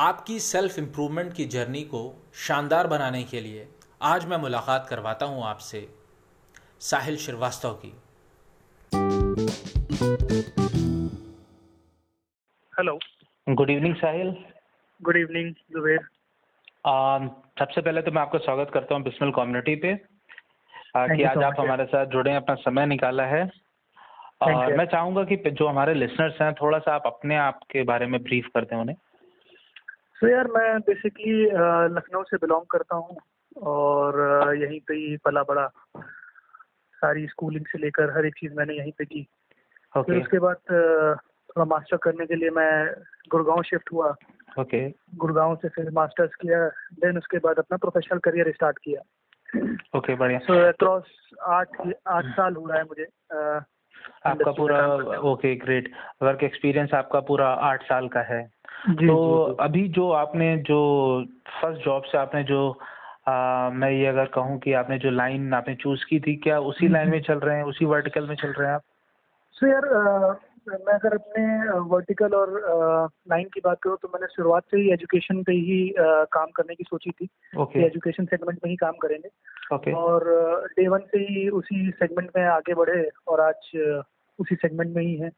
आपकी 0.00 0.38
self 0.38 0.78
improvement 0.78 1.32
की 1.34 1.44
journey 1.44 1.80
को 1.82 2.00
शानदार 2.34 2.86
बनाने 2.86 3.22
के 3.22 3.40
लिए 3.40 3.66
आज 4.02 4.26
मैं 4.26 4.36
मुलाकात 4.36 4.86
करवाता 4.90 5.26
हूँ 5.26 5.42
आपसे 5.44 5.80
साहिल 6.80 7.16
श्रीवास्तव 7.16 7.72
की। 7.84 7.88
Hello 12.78 12.98
good 13.48 13.70
evening 13.70 13.94
Sahil. 13.94 14.30
Good 15.02 15.16
evening 15.16 15.50
Zubair 15.72 15.98
सबसे 17.58 17.80
पहले 17.80 18.02
तो 18.02 18.10
मैं 18.10 18.22
आपका 18.22 18.38
स्वागत 18.38 18.70
करता 18.74 18.94
हूँ 18.94 19.02
बिस्मिल 19.04 19.32
कम्युनिटी 19.32 19.76
पे। 19.76 19.92
आ, 20.96 21.06
कि 21.06 21.22
आज 21.22 21.36
so 21.36 21.44
आप 21.44 21.60
हमारे 21.60 21.84
साथ 21.86 22.06
जुड़े 22.06 22.30
हैं 22.30 22.36
अपना 22.36 22.54
समय 22.54 22.86
निकाला 22.86 23.26
है। 23.26 23.42
और 24.42 24.76
मैं 24.76 24.86
चाहूँगा 24.86 25.24
कि 25.24 25.36
जो 25.50 25.68
हमारे 25.68 25.94
लिसनर्स 25.94 26.40
हैं 26.42 26.52
थोड़ा 26.54 26.78
सा 26.78 26.94
आप 26.94 27.02
अपने 27.06 27.36
आप 27.36 27.60
के 27.70 27.82
बारे 27.84 28.06
में 28.06 28.22
ब्रीफ 28.22 28.48
करते 28.54 28.74
हैं 28.74 28.82
उन्हें। 28.82 28.96
सो 30.20 30.28
यार 30.28 30.46
मैं 30.46 30.78
बेसिकली 30.80 31.44
लखनऊ 31.96 32.22
से 32.22 32.36
बिलोंग 32.36 32.66
करता 32.70 32.96
हूँ 32.96 33.16
और 33.62 34.20
यहीं 34.56 34.80
पे 34.80 34.94
ही 34.94 35.16
पला 35.16 35.42
बड़ा 35.42 35.66
सारी 37.02 37.26
स्कूलिंग 37.26 37.66
से 37.66 37.78
लेकर 37.78 38.16
हर 38.16 38.26
एक 38.26 38.34
चीज़ 38.34 38.54
मैंने 38.54 38.74
यहीं 38.74 38.92
पे 38.98 39.04
की। 39.04 39.22
फिर 39.94 40.00
ओके 40.00 40.20
उसके 40.20 40.38
बाद 40.38 40.56
थोड़ा 41.50 41.64
मास्टर 41.64 41.96
करने 41.96 42.26
के 42.26 42.34
लिए 42.34 42.50
मैं 42.50 42.94
गुड़गांव 43.30 43.62
शिफ्ट 43.62 43.92
हुआ। 43.92 44.14
ओके 44.58 44.88
गुड़गांव 45.14 45.56
से 45.56 45.68
फिर 45.68 45.90
मास्टर्स 45.90 46.34
किया 46.34 46.68
देन 47.00 47.18
उसके 47.18 47.38
बाद 47.38 47.58
अपना 47.58 47.76
प्रोफेशनल 47.76 48.18
करियर 48.18 48.52
स्टार्ट 48.52 48.78
किया। 48.78 49.00
ओके 49.98 50.14
बढ़िया। 50.14 50.38
सो 50.38 50.58
अक्रॉस 50.68 51.30
आठ 51.42 51.68
आठ 52.06 52.24
साल 52.24 52.54
हो 52.54 52.66
रहा 52.66 52.78
है 52.78 52.84
मुझे 52.84 53.04
अ, 53.04 53.60
आपका 54.26 54.52
पूरा। 54.52 54.94
ओके 55.32 55.54
ग्रेट 55.56 55.92
वर्क 56.22 56.42
एक्सपीरियंस 56.44 56.94
आपका 56.94 57.20
पूरा 57.20 57.48
आठ 57.48 57.82
साल 57.82 58.08
का 58.08 58.20
है 58.20 58.57
तो। 58.86 59.38
अभी 59.60 59.88
जो 59.88 60.10
आपने 60.10 60.56
जो 60.56 60.78
फ़र्स्ट 61.62 61.84
जॉब 61.84 62.02
से 62.02 62.18
आपने 62.18 62.44
जो 62.44 62.80
आ, 63.28 63.70
मैं 63.70 63.90
ये 63.90 64.06
अगर 64.06 64.24
कहूँ 64.24 64.58
कि 64.58 64.72
आपने 64.72 64.98
जो 64.98 65.10
लाइन 65.10 65.54
आपने 65.54 65.74
चूज़ 65.74 66.04
की 66.04 66.20
थी 66.20 66.36
क्या 66.36 66.60
उसी 66.60 66.84
हम्म, 66.86 66.94
लाइन 66.94 67.08
में 67.10 67.22
चल 67.22 67.34
रहे 67.34 67.56
हैं 67.56 67.64
उसी 67.64 67.84
वर्टिकल 67.84 68.26
में 68.26 68.36
चल 68.36 68.48
रहे 68.48 68.68
हैं 68.68 68.74
आप? 68.74 68.82
सो 69.52 69.66
यार 69.66 69.82
मैं 70.68 70.92
अगर 70.94 71.14
अपने 71.14 71.70
वर्टिकल 71.80 72.28
और 72.28 72.60
लाइन 73.30 73.44
की 73.54 73.60
बात 73.64 73.78
करूँ 73.82 73.96
तो 74.02 74.08
मैंने 74.08 74.26
शुरुआत 74.26 74.62
से 74.70 74.80
ही 74.80 74.92
एजुकेशन 74.92 75.42
पे 75.42 75.52
ही 75.52 75.90
अ, 75.90 76.24
काम 76.32 76.46
करने 76.46 76.74
की 76.74 76.84
सोची 76.84 77.10
थी 77.10 77.26
कि 77.26 77.84
एजुकेशन 77.84 78.24
सेगमेंट 78.24 78.58
में 78.64 78.70
ही 78.70 78.76
काम 78.76 78.92
करेंगे। 78.92 79.28
ओके 79.74 79.92
और 79.92 80.24
डे 80.78 80.88
वन 80.88 80.98
से 80.98 81.18
ही 81.18 81.48
उसी 81.48 81.90
सेगमेंट 81.90 82.30
में 82.36 82.44
आगे 82.44 82.74
बढ़े 82.74 83.10
और 83.28 83.40
आज 83.40 83.92
उसी 84.38 84.54
सेगमेंट 84.54 84.96
में 84.96 85.02
ही 85.02 85.16
है। 85.16 85.30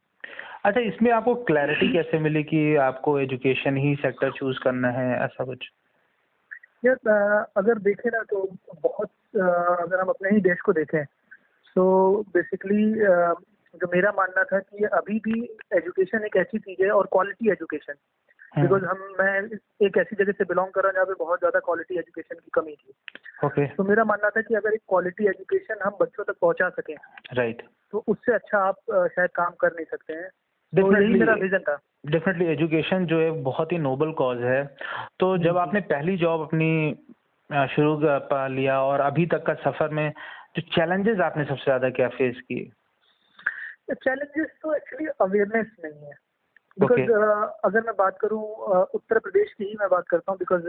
अच्छा 0.64 0.80
इसमें 0.80 1.10
आपको 1.12 1.34
क्लैरिटी 1.44 1.92
कैसे 1.92 2.18
मिली 2.18 2.42
कि 2.44 2.74
आपको 2.86 3.18
एजुकेशन 3.18 3.76
ही 3.76 3.94
सेक्टर 3.96 4.30
चूज़ 4.30 4.58
करना 4.58 4.88
है, 4.88 5.24
ऐसा 5.24 5.44
कुछ 5.44 5.68
यार 6.84 7.46
अगर 7.56 7.78
देखें 7.78 8.10
ना 8.10 8.22
तो 8.22 8.42
बहुत 8.82 9.08
अगर 9.36 10.00
हम 10.00 10.08
अपने 10.08 10.30
ही 10.30 10.40
देश 10.40 10.60
को 10.60 10.72
देखें 10.72 11.04
तो 11.76 11.84
बेसिकली 12.34 12.84
जो 13.74 13.86
मेरा 13.86 14.12
मानना 14.16 14.44
था 14.44 14.58
कि 14.58 14.84
अभी 14.84 15.18
भी 15.18 15.42
एजुकेशन 15.76 16.24
एक 16.24 16.36
ऐसी 16.36 16.58
चीज़ 16.58 16.82
है 16.82 16.90
और 16.90 17.06
क्वालिटी 17.12 17.50
एजुकेशन। 17.50 17.94
बिकॉज़ 18.58 18.84
हम 18.84 19.14
मैं 19.20 19.58
एक 19.86 19.96
ऐसी 19.96 20.16
जगह 20.16 20.32
से 20.32 20.44
बिलोंग 20.44 20.68
कर 20.68 20.80
रहा 20.80 20.88
हूँ 20.88 20.94
जहाँ 20.94 21.06
पे 21.06 21.14
बहुत 21.24 21.38
ज़्यादा 21.38 21.58
क्वालिटी 21.58 21.94
एजुकेशन 21.94 22.34
की 22.34 22.50
कमी 22.54 22.72
थी। 22.72 22.94
ओके 23.46 23.66
तो 23.66 23.84
मेरा 23.84 24.04
मानना 24.04 24.30
था 24.30 24.40
कि 24.40 24.54
अगर 24.54 24.74
एक 24.74 24.80
क्वालिटी 24.88 25.24
एजुकेशन 25.24 25.74
हम 25.82 25.96
बच्चों 26.00 26.24
तक 26.24 26.34
पहुँचा 26.40 26.68
सकें 26.68 26.94
राइट 27.32 27.62
तो 27.92 28.04
उससे 28.08 28.32
अच्छा 28.32 28.58
आप 28.58 28.76
शायद 28.90 29.30
काम 29.30 29.50
कर 29.50 29.68
नहीं 29.68 29.84
सकते 29.84 30.12
हैं। 30.12 30.28
मेरा 30.72 30.98
डेफिनेटली 30.98 31.40
विजन 31.40 31.58
था। 31.58 31.80
डेफिनेटली 32.06 32.46
एजुकेशन 32.46 33.06
जो 33.06 33.20
है 33.20 33.30
बहुत 33.30 33.72
ही 33.72 33.78
नोबल 33.78 34.12
कॉज 34.12 34.38
है। 34.38 34.76
तो 35.20 35.38
जब 35.38 35.56
आपने 35.56 35.80
पहली 35.80 36.16
जॉब 36.16 36.40
अपनी 36.40 36.94
शुरू 37.74 37.96
कर- 37.96 38.50
लिया 38.50 38.82
और 38.82 39.00
अभी 39.00 39.26
तक 39.26 39.46
का 39.46 39.54
सफ़र 39.54 39.88
में 39.88 40.12
जो 40.56 40.62
चैलेंजेस 40.62 41.20
आपने 41.20 41.44
सबसे 41.44 41.64
ज़्यादा 41.64 41.90
क्या 41.90 42.08
फेस 42.08 42.40
किए? 42.40 42.70
चैलेंजेस 43.94 44.48
तो 44.62 44.74
एक्चुअली 44.74 45.06
अवेयरनेस 45.06 45.66
नहीं 45.84 46.06
है। 46.06 46.29
बिकॉज़ 46.76 47.10
अगर 47.64 47.80
मैं 47.80 47.94
बात 47.98 48.18
करूँ 48.20 48.42
अ, 48.42 48.84
उत्तर 48.94 49.18
प्रदेश 49.18 49.52
की 49.58 49.64
ही 49.64 49.76
मैं 49.80 49.88
बात 49.90 50.08
करता 50.08 50.32
हूँ 50.32 50.38
बिकॉज़ 50.38 50.68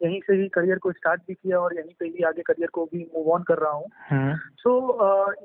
यहीं 0.00 0.20
से 0.20 0.34
ही 0.34 0.48
करियर 0.48 0.78
को 0.78 0.90
स्टार्ट 0.92 1.20
भी 1.28 1.34
किया 1.34 1.58
और 1.58 1.74
यहीं 1.76 1.92
पे 2.00 2.06
ही 2.06 2.22
आगे 2.24 2.42
करियर 2.42 2.68
को 2.72 2.84
भी 2.84 2.98
मूव 3.14 3.30
ऑन 3.32 3.42
कर 3.42 3.58
रहा 3.58 3.72
हूँ। 3.72 3.86
हम्म। 4.10 4.34
सो 4.58 4.72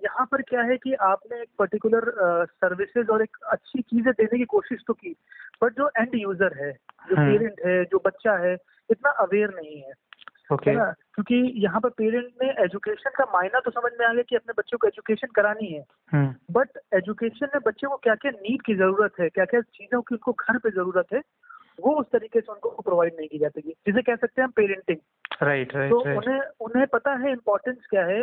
यहाँ 0.03 0.25
पर 0.31 0.41
क्या 0.41 0.61
है 0.61 0.77
कि 0.77 0.93
आपने 1.09 1.41
एक 1.41 1.49
पर्टिकुलर 1.59 2.11
सर्विसेज़ 2.45 3.07
और 3.07 3.21
एक 3.21 3.38
अच्छी 3.51 3.81
चीज़ें 3.81 4.11
देने 4.13 4.38
की 4.38 4.45
कोशिश 4.45 4.83
तो 4.88 4.93
की 4.93 5.15
बट 5.63 5.77
जो 5.77 5.89
एंड 5.99 6.15
यूज़र 6.15 6.57
है 6.63 6.71
जो 6.71 7.15
हम्म। 7.15 7.31
पेरेंट 7.31 7.61
है 7.65 7.83
जो 7.85 8.01
बच्चा 8.05 8.38
है 8.38 8.53
इतना 8.89 9.09
अवेयर 9.19 9.53
नहीं 9.55 9.81
है। 9.81 9.94
ओके 10.50 10.69
है 10.69 10.75
ना? 10.78 10.91
क्योंकि 11.13 11.35
यहाँ 11.63 11.80
पर 11.81 11.90
पेरेंट 11.97 12.28
ने 12.44 12.50
एजुकेशन 12.63 13.09
का 13.18 13.24
मायना 13.34 13.59
तो 13.59 13.72
समझ 13.72 13.91
में 14.00 14.06
आ 14.06 14.13
गया 14.13 14.24
कि 14.30 14.35
अपने 14.35 14.53
बच्चों 14.58 14.78
को 14.78 14.88
एजुकेशन 14.88 15.28
करानी 15.35 15.68
है। 15.68 15.84
हम्म। 16.12 16.53
बट 16.53 16.80
एजुकेशन 16.96 17.47
में 17.56 17.62
बच्चे 17.66 17.88
को 17.88 17.97
क्या 17.97 18.16
क्या 18.16 18.31
नीड 18.31 18.62
की 18.62 18.75
ज़रूरत 18.75 19.19
है 19.19 19.30
क्या 19.30 19.46
क्या 19.46 19.62
चीज़ों 19.62 20.02
की 20.02 20.16
उनको 20.16 20.31
घर 20.34 20.57
पे 20.57 20.69
ज़रूरत 20.72 21.13
है 21.13 21.22
वो 21.80 21.94
उस 21.96 22.06
तरीके 22.12 22.40
से 22.40 22.52
उनको 22.52 22.69
प्रोवाइड 22.81 23.13
नहीं 23.13 23.28
की 23.28 23.38
जाती। 23.38 23.62
जिसे 23.62 24.02
कह 24.02 24.16
सकते 24.16 24.41
हैं 24.41 24.46
हम 24.46 24.52
पेरेंटिंग 24.56 24.97
राइट 25.44 25.75
राइट 25.75 25.91
तो 25.91 26.00
right. 26.00 26.18
उन्हें 26.18 26.41
उन्हें 26.59 26.86
पता 26.94 27.13
है 27.16 27.31
इम्पोर्टेंस 27.31 27.78
क्या 27.90 28.06
है 28.06 28.22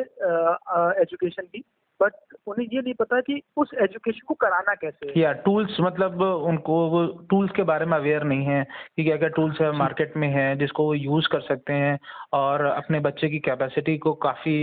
एजुकेशन 1.03 1.43
की। 1.43 1.63
बट 2.03 2.13
उन्हें 2.47 2.67
ये 2.73 2.81
नहीं 2.81 2.95
पता 2.95 3.21
कि 3.21 3.41
उस 3.57 3.71
एजुकेशन 3.75 4.27
को 4.27 4.35
कराना 4.35 4.75
कैसे 4.75 5.07
है। 5.07 5.21
या 5.21 5.33
टूल्स 5.45 5.77
मतलब 5.81 6.23
उनको 6.23 6.79
वो 6.91 7.07
टूल्स 7.31 7.53
के 7.53 7.63
बारे 7.63 7.87
में 7.87 7.97
अवेयर 7.99 8.23
नहीं 8.23 8.45
है 8.45 8.63
कि 8.97 9.05
क्या 9.05 9.17
क्या 9.17 9.29
टूल्स 9.29 9.61
है 9.61 9.71
मार्केट 9.73 10.17
में 10.17 10.29
है 10.29 10.57
जिसको 10.57 10.85
वो 10.85 10.95
यूज़ 10.95 11.29
कर 11.29 11.41
सकते 11.41 11.73
हैं 11.73 11.99
और 12.33 12.65
अपने 12.65 13.01
बच्चे 13.01 13.29
की 13.29 13.39
कैपेसिटी 13.39 13.99
को 13.99 14.15
काफ़ी 14.15 14.57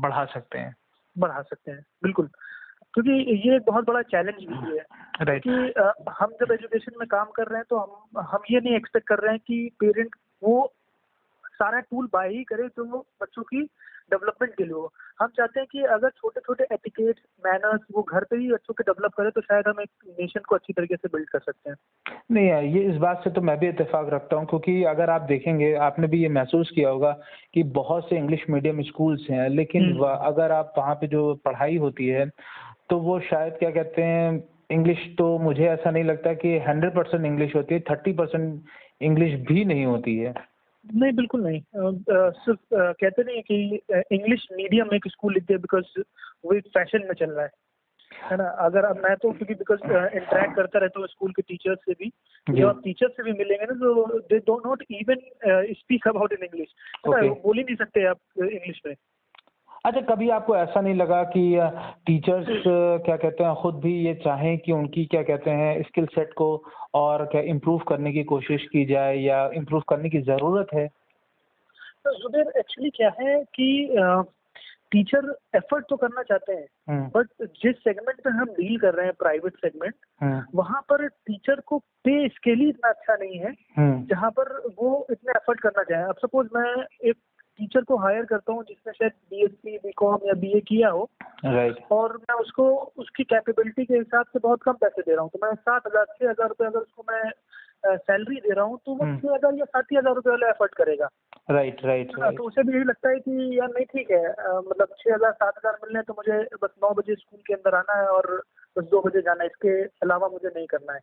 बढ़ा 0.00 0.24
सकते 0.24 0.58
हैं। 0.58 0.74
बढ़ा 1.18 1.42
सकते 1.42 1.70
हैं 1.70 1.84
बिल्कुल। 2.02 2.28
क्योंकि 2.94 3.10
ये 3.48 3.56
एक 3.56 3.62
बहुत 3.66 3.86
बड़ा 3.86 4.02
चैलेंज 4.02 4.44
भी 4.48 4.54
है 4.54 4.84
राइट 5.22 5.42
कि 5.48 5.72
हम 6.10 6.32
जब 6.40 6.52
एजुकेशन 6.52 6.92
में 6.98 7.06
काम 7.08 7.26
कर 7.26 7.46
रहे 7.46 7.58
हैं 7.58 7.66
तो 7.70 7.78
हम 7.78 8.20
हम 8.20 8.42
ये 8.50 8.60
नहीं 8.60 8.76
एक्सपेक्ट 8.76 9.08
कर 9.08 9.18
रहे 9.18 9.30
हैं 9.30 9.40
कि 9.46 9.70
पेरेंट 9.80 10.16
वो 10.42 10.72
सारा 11.46 11.80
टूल 11.80 12.08
बाय 12.12 12.28
ही 12.28 12.44
करे 12.44 12.68
जो 12.68 12.84
वो 12.84 13.06
बच्चों 13.22 13.42
की 13.42 13.68
डेवलपमेंट 14.10 14.54
के 14.54 14.64
लिए 14.64 14.72
हो। 14.72 14.92
हम 15.20 15.28
चाहते 15.28 15.60
हैं 15.60 15.66
कि 15.72 15.82
अगर 15.94 16.10
छोटे 16.10 16.40
छोटे 16.40 16.64
एटिकेट 16.72 17.20
मैनर्स 17.46 17.80
वो 17.94 18.02
घर 18.02 18.24
पे 18.24 18.36
ही 18.36 18.50
बच्चों 18.52 18.74
के 18.74 18.82
डेवलप 18.82 19.12
करें 19.16 19.30
तो 19.30 19.40
शायद 19.40 19.68
हम 19.68 19.80
एक 19.80 20.14
नेशन 20.20 20.40
को 20.48 20.54
अच्छी 20.54 20.72
तरीके 20.72 20.96
से 20.96 21.08
बिल्ड 21.08 21.28
कर 21.28 21.38
सकते 21.38 21.70
हैं। 21.70 21.76
नहीं 22.30 22.48
यार 22.48 22.64
ये 22.64 22.82
इस 22.82 22.96
बात 22.96 23.20
से 23.24 23.30
तो 23.30 23.40
मैं 23.40 23.58
भी 23.58 23.68
इतफाक 23.68 24.08
रखता 24.12 24.36
हूँ 24.36 24.46
क्योंकि 24.46 24.82
अगर 24.84 25.10
आप 25.10 25.22
देखेंगे 25.28 25.72
आपने 25.82 26.06
भी 26.06 26.22
ये 26.22 26.28
महसूस 26.30 26.70
किया 26.74 26.88
होगा 26.88 27.10
कि 27.54 27.62
बहुत 27.74 28.08
से 28.08 28.16
इंग्लिश 28.16 28.44
मीडियम 28.50 28.82
स्कूल्स 28.82 29.26
हैं 29.30 29.48
लेकिन 29.48 29.90
हम्म। 29.92 30.14
अगर 30.26 30.52
आप 30.52 30.74
वहाँ 30.78 30.94
पे 30.94 31.06
जो 31.06 31.34
पढ़ाई 31.44 31.76
होती 31.76 32.06
है 32.08 32.28
तो 32.90 32.98
वो 33.00 33.20
शायद 33.20 33.52
क्या 33.52 33.70
कहते 33.70 34.02
हैं 34.02 34.42
इंग्लिश 34.70 34.98
तो 35.18 35.26
मुझे 35.38 35.64
ऐसा 35.68 35.90
नहीं 35.90 36.04
लगता 36.04 36.32
कि 36.34 36.58
हंड्रेड 36.58 36.94
परसेंट 36.94 37.24
इंग्लिश 37.26 37.54
होती 37.56 37.74
है 37.74 37.80
थर्टी 37.80 38.12
परसेंट 38.12 38.64
इंग्लिश 39.02 39.34
भी 39.46 39.64
नहीं 39.64 39.84
होती 39.86 40.16
है। 40.18 40.34
नहीं 40.84 41.12
बिल्कुल 41.12 41.42
नहीं। 41.42 41.60
सिर्फ़ 42.30 42.58
कहते 42.74 43.22
नहीं 43.22 43.42
कि 43.42 43.80
इंग्लिश 44.16 44.46
मीडियम 44.52 44.94
एक 44.94 45.08
स्कूल 45.08 45.34
लिख 45.34 45.44
दिया 45.44 45.58
बिकॉज़ 45.58 46.00
वो 46.44 46.54
एक 46.54 46.66
फ़ैशन 46.68 47.06
में 47.06 47.14
चल 47.14 47.30
रहा 47.30 47.44
है। 47.44 47.50
है 48.30 48.36
ना? 48.36 48.44
अगर 48.44 48.84
अब 48.84 48.96
मैं 48.96 49.14
तो 49.16 49.30
क्योंकि 49.32 49.54
बिकॉज़ 49.54 49.80
इंटरेक्ट 50.16 50.54
करता 50.56 50.78
रहता 50.78 51.00
हूँ 51.00 51.06
स्कूल 51.08 51.32
के 51.32 51.42
टीचर्स 51.42 51.78
से 51.78 51.92
भी 51.92 52.10
जो। 52.50 52.56
जब 52.56 52.66
आप 52.66 52.80
टीचर 52.84 53.08
से 53.08 53.22
भी 53.22 53.32
मिलेंगे 53.32 53.64
ना 53.64 53.74
तो 53.74 54.18
they 54.18 54.38
don't 54.38 54.66
not 54.66 54.84
even 54.90 55.20
speak 55.72 56.08
about 56.08 56.32
in 56.32 56.44
English 56.44 56.68
है 57.06 57.12
ना? 57.12 57.32
बोल 57.42 57.58
ही 57.58 57.64
नहीं 57.64 57.76
सकते 57.76 58.04
आप 58.06 58.18
इंग्लिश 58.38 58.80
में। 58.86 58.94
अच्छा 59.84 60.00
कभी 60.00 60.28
आपको 60.30 60.56
ऐसा 60.56 60.80
नहीं 60.80 60.94
लगा 60.94 61.22
कि 61.24 61.40
टीचर्स 62.06 62.62
क्या 63.04 63.16
कहते 63.16 63.44
हैं 63.44 63.54
खुद 63.54 63.74
भी 63.74 63.92
ये 64.06 64.14
चाहें 64.14 64.58
कि 64.58 64.72
उनकी 64.72 65.04
क्या 65.04 65.22
कहते 65.22 65.50
हैं 65.50 65.82
स्किल 65.82 66.06
सेट 66.06 66.32
को 66.32 66.46
और 66.94 67.24
क्या 67.24 67.40
इम्प्रूव 67.40 67.78
करने 67.78 68.12
की 68.12 68.22
कोशिश 68.24 68.66
की 68.72 68.84
जाए 68.84 69.16
या 69.16 69.50
इम्प्रूव 69.54 69.82
करने 69.88 70.10
की 70.10 70.20
ज़रूरत 70.20 70.66
है? 70.74 70.86
तो 72.04 72.14
जुबेर 72.14 72.52
एक्चुअली 72.58 72.90
क्या 72.90 73.12
है 73.20 73.42
कि 73.54 73.68
टीचर 74.90 75.34
एफर्ट 75.56 75.84
तो 75.88 75.96
करना 75.96 76.22
चाहते 76.22 76.52
हैं 76.52 76.66
हम्म। 76.88 77.06
बट 77.14 77.46
जिस 77.62 77.76
सेगमेंट 77.76 78.20
में 78.26 78.32
हम 78.32 78.44
डील 78.44 78.78
कर 78.78 78.94
रहे 78.94 79.06
हैं 79.06 79.14
प्राइवेट 79.18 79.54
सेगमेंट 79.56 79.94
हम्म। 80.20 80.42
वहाँ 80.54 80.80
पर 80.80 81.06
टीचर 81.08 81.60
को 81.60 81.78
पे 82.04 82.28
स्केल 82.28 82.58
ही 82.58 82.68
इतना 82.68 82.88
अच्छा 82.88 83.14
नहीं 83.14 83.38
है 83.38 83.54
हम्म। 83.78 84.04
जहाँ 84.04 84.30
पर 84.30 84.52
वो 84.78 85.06
इतने 85.10 85.32
एफर्ट 85.32 85.60
करना 85.60 85.82
चाहे। 85.82 86.02
अब 86.02 86.14
सपोज़ 86.18 86.48
मैं 86.54 86.84
एक 87.08 87.16
टीचर 87.58 87.84
को 87.84 87.96
हायर 87.96 88.24
करता 88.24 88.52
हूँ 88.52 88.62
जिसने 88.64 88.92
शायद 88.92 89.12
B 89.30 89.44
S 89.44 89.50
C 89.52 89.76
B 89.78 89.92
com 89.96 90.26
या 90.26 90.34
बी 90.40 90.52
ए 90.56 90.60
किया 90.68 90.88
हो। 90.90 91.08
राइट 91.46 91.80
और 91.92 92.16
मैं 92.20 92.36
उसको 92.40 92.70
उसकी 92.98 93.24
कैपेबिलिटी 93.24 93.84
के 93.84 93.94
हिसाब 93.94 94.26
से 94.26 94.38
बहुत 94.38 94.62
कम 94.62 94.72
पैसे 94.80 95.02
दे 95.02 95.12
रहा 95.12 95.22
हूँ। 95.22 95.30
तो 95.30 95.38
मैं 95.42 95.54
सात 95.54 95.86
हज़ार 95.86 96.04
छह 96.06 96.30
हज़ार 96.30 96.48
रुपये 96.48 96.66
अगर 96.66 96.78
उसको 96.80 97.04
मैं 97.12 97.30
सैलरी 97.86 98.36
दे 98.40 98.52
रहा 98.54 98.64
हूँ 98.64 98.78
तो 98.86 98.92
वो 98.92 99.04
हम्म। 99.04 99.18
छह 99.18 99.34
हज़ार 99.34 99.54
या 99.54 99.64
सात 99.64 99.84
ही 99.92 99.96
हज़ार 99.96 100.14
रुपये 100.14 100.30
वाला 100.30 100.48
एफर्ट 100.48 100.74
करेगा। 100.74 101.08
राइट 101.50 101.84
राइट 101.84 102.12
हाँ, 102.12 102.20
राइट 102.20 102.38
तो 102.38 102.44
उसे 102.44 102.62
भी 102.62 102.72
यही 102.74 102.84
लगता 102.84 103.08
है 103.08 103.18
कि 103.18 103.58
यार 103.58 103.68
नहीं 103.68 103.84
ठीक 103.86 104.10
है। 104.10 104.28
मतलब 104.60 104.94
छह 104.98 105.14
हज़ार 105.14 105.32
सात 105.32 105.54
हज़ार 105.58 105.78
मिलने 105.82 106.02
तो 106.02 106.14
मुझे 106.18 106.38
बस 106.62 106.70
नौ 106.82 106.90
बजे 106.94 107.14
स्कूल 107.14 107.40
के 107.46 107.54
अंदर 107.54 107.74
आना 107.74 108.00
है 108.00 108.06
और 108.10 108.30
बस 108.76 108.84
दो 108.90 109.00
बजे 109.00 109.20
जाना 109.22 109.42
है। 109.42 109.48
इसके 109.48 109.82
अलावा 110.06 110.28
मुझे 110.28 110.48
नहीं 110.48 110.66
करना 110.66 110.92
है। 110.92 111.00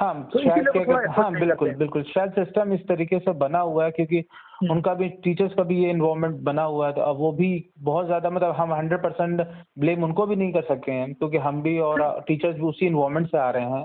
हाँ 0.00 0.22
तो 0.32 0.38
शायद 0.38 0.68
क्या 0.68 1.12
हाँ 1.12 1.32
बिल्कुल 1.32 1.70
बिल्कुल। 1.74 2.02
शायद 2.02 2.30
सिस्टम 2.32 2.72
इस 2.72 2.86
तरीके 2.88 3.18
से 3.18 3.32
बना 3.32 3.58
हुआ 3.60 3.84
है 3.84 3.90
क्योंकि 3.90 4.18
हम्म। 4.18 4.72
उनका 4.72 4.94
भी 4.94 5.08
टीचर्स 5.24 5.54
का 5.54 5.62
भी 5.62 5.82
ये 5.84 5.90
इन्वॉल्वमेंट 5.90 6.40
बना 6.40 6.62
हुआ 6.62 6.86
है 6.86 6.92
तो 6.92 7.00
अब 7.00 7.16
वो 7.16 7.32
भी 7.32 7.48
बहुत 7.78 8.06
ज़्यादा 8.06 8.30
मतलब 8.30 8.54
हम 8.54 8.72
हंड्रेड 8.74 9.02
परसेंट 9.02 9.40
ब्लेम 9.78 10.04
उनको 10.04 10.26
भी 10.26 10.36
नहीं 10.36 10.52
कर 10.52 10.62
सकते 10.62 10.92
हैं 10.92 11.12
क्योंकि 11.14 11.38
हम 11.38 11.62
भी 11.62 11.78
और 11.78 12.02
टीचर्स 12.28 12.56
भी 12.56 12.62
उसी 12.62 12.86
इन्वॉल्वमेंट 12.86 13.30
से 13.30 13.38
आ 13.38 13.50
रहे 13.50 13.64
हैं। 13.64 13.84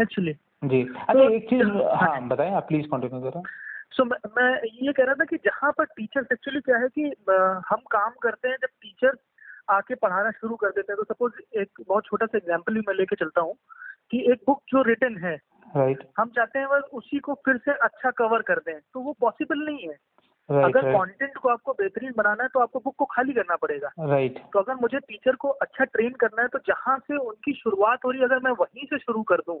एक्चुअली 0.00 0.32
जी। 0.64 0.82
अच्छा 1.08 1.28
एक 1.30 1.48
चीज़ 1.50 1.68
हाँ 1.94 2.28
बताएँ 2.28 2.54
आप 2.54 2.68
प्लीज़ 2.68 2.86
कंटिन्यू 2.86 3.30
करें। 3.30 3.42
सो 3.90 4.04
मैं 4.04 4.18
मैं 4.36 4.52
ये 4.82 4.92
कह 4.92 5.04
रहा 5.04 5.14
था 5.14 5.24
कि 5.24 5.36
जहाँ 5.36 5.72
पर 5.72 5.84
टीचर्स 5.84 6.26
एक्चुअली 6.32 6.60
क्या 6.60 6.76
है 6.76 6.88
कि 6.88 7.02
हम 7.68 7.80
काम 7.90 8.12
करते 8.22 8.48
हैं 8.48 8.56
जब 8.62 8.68
टीचर्स 8.82 9.18
आके 9.70 9.94
पढ़ाना 9.94 10.30
शुरू 10.30 10.56
कर 10.56 10.70
देते 10.70 10.92
हैं 10.92 10.96
तो 10.96 11.14
सपोज़ 11.14 11.58
एक 11.60 11.82
बहुत 11.88 12.04
छोटा 12.04 12.26
सा 12.26 12.38
एग्जांपल 12.38 12.74
भी 12.74 12.80
मैं 12.88 12.94
लेके 12.94 13.16
चलता 13.16 13.40
हूँ। 13.40 13.54
कि 14.12 14.18
एक 14.32 14.42
बुक 14.46 14.62
जो 14.68 14.82
रिटर्न 14.82 15.18
है 15.24 15.34
राइट 15.76 16.02
हम 16.18 16.28
चाहते 16.28 16.58
हैं 16.58 16.68
बस 16.68 16.82
उसी 16.92 17.18
को 17.18 17.34
फिर 17.34 17.56
से 17.56 17.72
अच्छा 17.84 18.10
कवर 18.10 18.42
कर 18.42 18.58
दें 18.58 18.78
तो 18.94 19.00
वो 19.00 19.12
पॉसिबल 19.20 19.64
नहीं 19.66 19.88
है। 19.88 19.96
राइट 20.48 20.64
अगर 20.66 20.92
कंटेंट 20.92 21.36
को 21.36 21.48
आपको 21.48 21.72
बेहतरीन 21.72 22.12
बनाना 22.16 22.42
है 22.42 22.48
तो 22.48 22.60
आपको 22.60 22.78
बुक 22.78 22.94
को 22.98 23.04
खाली 23.04 23.32
करना 23.32 23.56
पड़ेगा। 23.56 23.90
Right 24.00 24.32
right. 24.32 24.52
तो 24.52 24.58
अगर 24.58 24.74
मुझे 24.74 24.98
टीचर 24.98 25.36
को 25.36 25.48
अच्छा 25.48 25.84
ट्रेन 25.84 26.12
करना 26.12 26.42
है 26.42 26.48
तो 26.48 26.58
जहाँ 26.58 26.98
से 26.98 27.16
उनकी 27.16 27.52
शुरुआत 27.52 28.04
हो 28.04 28.10
रही 28.10 28.20
है 28.20 28.26
अगर 28.26 28.38
मैं 28.38 28.52
वहीं 28.52 28.86
से 28.86 28.98
शुरू 28.98 29.22
कर 29.22 29.36
दूँ 29.36 29.58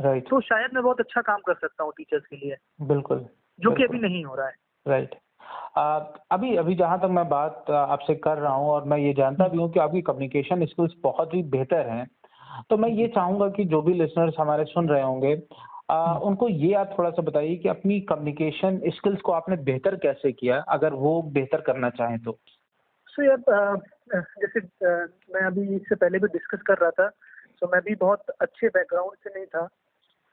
राइट 0.00 0.28
तो 0.28 0.40
शायद 0.40 0.74
मैं 0.74 0.82
बहुत 0.82 1.00
अच्छा 1.00 1.20
काम 1.20 1.40
कर 1.46 1.54
सकता 1.54 1.84
हूँ 1.84 1.92
टीचर्स 1.96 2.26
के 2.26 2.36
लिए 2.36 2.56
बिल्कुल 2.82 3.26
जो 3.58 3.70
कि 3.70 3.84
अभी 3.84 3.98
नहीं 3.98 4.24
हो 4.24 4.34
रहा 4.34 4.46
है। 4.46 4.54
राइट 4.86 5.14
अभी 6.32 6.56
अभी 6.56 6.74
जहाँ 6.74 6.98
तक 6.98 7.08
मैं 7.10 7.28
बात 7.28 7.70
आपसे 7.70 8.14
कर 8.14 8.38
रहा 8.38 8.52
हूँ 8.52 8.68
और 8.68 8.84
मैं 8.84 8.98
ये 8.98 9.12
जानता 9.12 9.48
भी 9.48 9.58
हूँ 9.58 9.72
कि 9.72 9.80
आपकी 9.80 10.02
कम्युनिकेशन 10.02 10.64
स्किल्स 10.66 10.92
बहुत 11.02 11.34
ही 11.34 11.42
बेहतर 11.42 11.88
हैं 11.88 12.06
तो 12.70 12.76
मैं 12.76 12.88
ये 12.88 13.08
चाहूँगा 13.08 13.48
कि 13.48 13.64
जो 13.64 13.82
भी 13.82 13.94
लिसनर्स 13.94 14.34
हमारे 14.38 14.64
सुन 14.64 14.88
रहे 14.88 15.02
होंगे 15.02 15.42
आ, 15.90 16.18
उनको 16.18 16.48
ये 16.48 16.74
आप 16.74 16.94
थोड़ा 16.98 17.10
सा 17.10 17.22
बताइए 17.22 17.56
कि 17.56 17.68
अपनी 17.68 18.00
कम्युनिकेशन 18.00 18.80
स्किल्स 18.86 19.20
को 19.20 19.32
आपने 19.32 19.56
बेहतर 19.56 19.96
कैसे 19.96 20.32
किया 20.32 20.60
अगर 20.60 20.92
वो 20.92 21.22
बेहतर 21.22 21.60
करना 21.60 21.90
चाहें 21.90 22.18
तो। 22.18 22.38
सो 23.06 23.22
यार 23.22 23.54
अ, 23.54 23.76
अ, 24.14 24.20
जैसे 24.20 24.60
मैं 25.04 25.40
अभी 25.40 25.76
इससे 25.76 25.94
पहले 25.94 26.18
भी 26.18 26.26
डिस्कस 26.26 26.62
कर 26.62 26.74
रहा 26.74 26.90
था 26.90 27.10
तो 27.60 27.66
मैं 27.66 27.80
भी 27.80 27.94
बहुत 27.94 28.20
अच्छे 28.40 28.68
बैकग्राउंड 28.68 29.12
से 29.12 29.30
नहीं 29.34 29.46
था। 29.46 29.68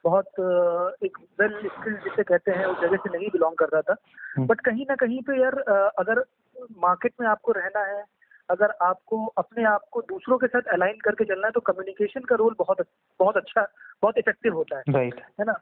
बहुत 0.04 0.26
एक 1.04 1.18
वेल 1.40 1.68
स्किल्ड 1.68 2.04
जिसे 2.04 2.22
कहते 2.22 2.50
हैं 2.52 2.66
उस 2.66 2.80
जगह 2.80 2.96
से 2.96 3.18
नहीं 3.18 3.28
बिलोंग 3.28 3.56
कर 3.56 3.66
रहा 3.66 3.80
था। 3.80 3.96
हम्म। 4.36 4.46
बट 4.46 4.60
कहीं 4.60 4.86
ना 4.88 4.94
कहीं 4.94 5.22
पे 5.22 5.42
यार 5.42 5.54
अगर 5.98 6.24
मार्केट 6.78 7.12
में 7.20 7.28
आपको 7.28 7.52
रहना 7.52 7.80
है 7.80 8.04
अगर 8.50 8.70
आपको 8.82 9.26
अपने 9.26 9.64
आप 9.64 9.84
को 9.90 10.00
दूसरों 10.00 10.38
के 10.38 10.46
साथ 10.46 10.62
अलाइन 10.62 10.98
करके 11.04 11.24
चलना 11.24 11.46
है 11.46 11.52
तो 11.52 11.60
कम्युनिकेशन 11.60 12.20
का 12.20 12.36
रोल 12.36 12.54
बहुत 12.58 12.86
बहुत 13.20 13.36
अच्छा 13.36 13.66
बहुत 14.02 14.18
इफ़ेक्टिव 14.18 14.54
होता 14.54 14.76
है। 14.76 14.82
राइट 14.88 15.20
है 15.40 15.44
ना? 15.44 15.52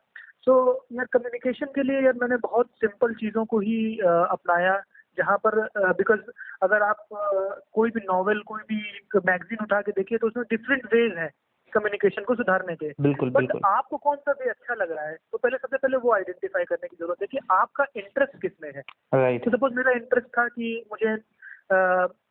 सो 0.41 0.55
यार 0.93 1.07
कम्युनिकेशन 1.13 1.67
के 1.67 1.83
लिए 1.83 2.01
यार 2.01 2.13
मैंने 2.13 2.37
बहुत 2.37 2.67
सिंपल 2.67 3.15
चीज़ों 3.15 3.45
को 3.45 3.59
ही 3.59 3.99
अ, 3.99 4.09
अपनाया 4.31 4.83
जहाँ 5.19 5.37
पर 5.47 5.61
बिकॉज़ 5.93 6.21
अगर 6.63 6.83
आप 6.83 7.07
अ, 7.13 7.61
कोई 7.73 7.91
भी 7.91 8.01
नॉवेल 8.01 8.41
कोई 8.47 8.63
भी 8.69 8.83
मैगजीन 9.27 9.59
उठा 9.63 9.81
के 9.81 9.93
देखिए 9.93 10.19
तो 10.19 10.27
उसमें 10.27 10.45
डिफरेंट 10.51 10.87
वेज 10.95 11.19
हैं 11.19 11.31
कम्युनिकेशन 11.73 12.25
को 12.25 12.35
सुधारने 12.35 12.75
के। 12.77 12.89
बिल्कुल 13.01 13.31
बट 13.31 13.37
बिल्कुल। 13.37 13.61
आपको 13.65 13.97
कौन 13.97 14.17
सा 14.17 14.33
वे 14.33 14.49
अच्छा 14.51 14.75
लग 14.75 14.91
रहा 14.93 15.05
है? 15.05 15.17
तो 15.33 15.39
पहले 15.39 15.57
सबसे 15.57 15.77
पहले 15.77 15.97
वो 15.97 16.13
आइडेंटिफाई 16.15 16.65
करने 16.65 16.89
की 16.89 16.97
ज़रूरत 16.97 17.17
है 17.23 17.27
कि 17.27 17.39
आपका 17.51 17.85
इंटरेस्ट 17.97 18.43
किसमें 18.43 18.73
है। 18.77 18.83
राइट 19.15 19.45
तो 19.45 19.51
सपोज़ 19.51 19.75
मेरा 19.75 19.93
इंटरेस्ट 19.93 20.29
था 20.29 20.49
कि 20.49 20.85
मुझे 20.93 21.17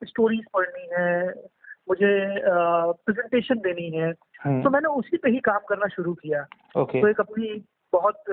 स्टोरीज 0.03 0.45
पढ़नी 0.53 0.87
है 0.93 1.33
मुझे 1.89 2.41
प्रेजेंटेशन 3.05 3.55
देनी 3.55 3.89
है। 3.89 4.11
तो 4.63 4.69
मैंने 4.69 4.89
उसी 4.89 5.17
पे 5.17 5.29
ही 5.29 5.39
काम 5.39 5.59
करना 5.69 5.87
शुरू 5.87 6.13
किया। 6.13 6.43
तो 6.77 7.07
एक 7.07 7.19
अपनी 7.19 7.65
बहुत 7.93 8.23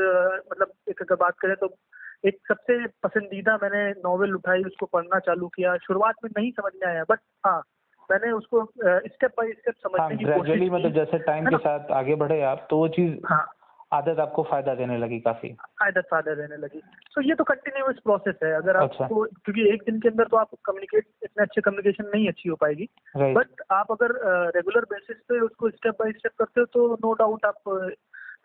मतलब 0.52 0.72
एक 0.88 1.02
अगर 1.02 1.14
बात 1.14 1.34
करें 1.38 1.56
तो 1.56 1.76
एक 2.24 2.38
सबसे 2.48 2.86
पसंदीदा 2.86 3.58
मैंने 3.62 3.90
नॉवेल 3.90 4.34
उठाई 4.34 4.62
उसको 4.62 4.86
पढ़ना 4.86 5.18
चालू 5.18 5.48
किया। 5.48 5.76
शुरुआत 5.76 6.14
में 6.24 6.30
नहीं 6.38 6.50
समझ 6.50 6.72
में 6.76 6.92
आया 6.92 7.04
बट 7.10 7.18
हाँ 7.46 7.62
मैंने 8.10 8.32
उसको 8.32 8.64
स्टेप 8.84 9.30
बाय 9.30 9.52
स्टेप 9.52 9.74
हाँ 9.86 10.08
समझने 10.08 10.16
की 10.16 10.24
कोशिश 10.24 10.68
मतलब 10.72 10.92
जैसे 10.92 11.18
टाइम 11.18 11.46
के 11.46 11.56
साथ 11.56 11.90
आगे 11.90 12.14
बढ़े 12.14 12.42
आप 12.42 12.66
तो 12.70 12.76
वो 12.76 12.88
चीज़ 12.88 13.18
हाँ। 13.26 13.46
आदत 13.92 14.18
आपको 14.20 14.42
फ़ायदा 14.42 14.74
देने 14.74 14.96
लगी 14.98 15.18
काफ़ी। 15.20 15.48
आदत 15.82 16.06
फ़ायदा 16.10 16.34
देने 16.34 16.56
लगी। 16.56 16.80
तो 17.14 17.22
ये 17.22 17.34
तो 17.34 17.44
कंटिन्यूस 17.44 18.00
प्रोसेस 18.04 18.34
है। 18.44 18.52
अगर 18.52 18.76
अच्छा। 18.76 19.04
आपको 19.04 19.22
क्योंकि 19.24 19.68
एक 19.74 19.82
दिन 19.82 20.00
के 20.00 20.08
अंदर 20.08 20.24
तो 20.24 20.36
आप 20.36 20.50
कम्युनिकेट 20.64 21.06
इतने 21.24 21.42
अच्छे 21.42 21.60
कम्युनिकेशन 21.60 22.10
नहीं 22.14 22.28
अच्छी 22.28 22.48
हो 22.48 22.56
पाएगी। 22.56 22.88
बट 23.16 23.62
आप 23.72 23.92
अगर 23.92 24.14
रेगुलर 24.56 24.84
बेसिस 24.90 25.16
पे 25.28 25.40
उसको 25.40 25.70
स्टेप 25.70 25.94
बाय 25.94 26.12
स्टेप 26.12 26.32
करते 26.38 26.60
हो 26.60 26.66
तो 26.66 26.94
नो 26.94 27.12
डाउट 27.14 27.46
आप 27.46 27.90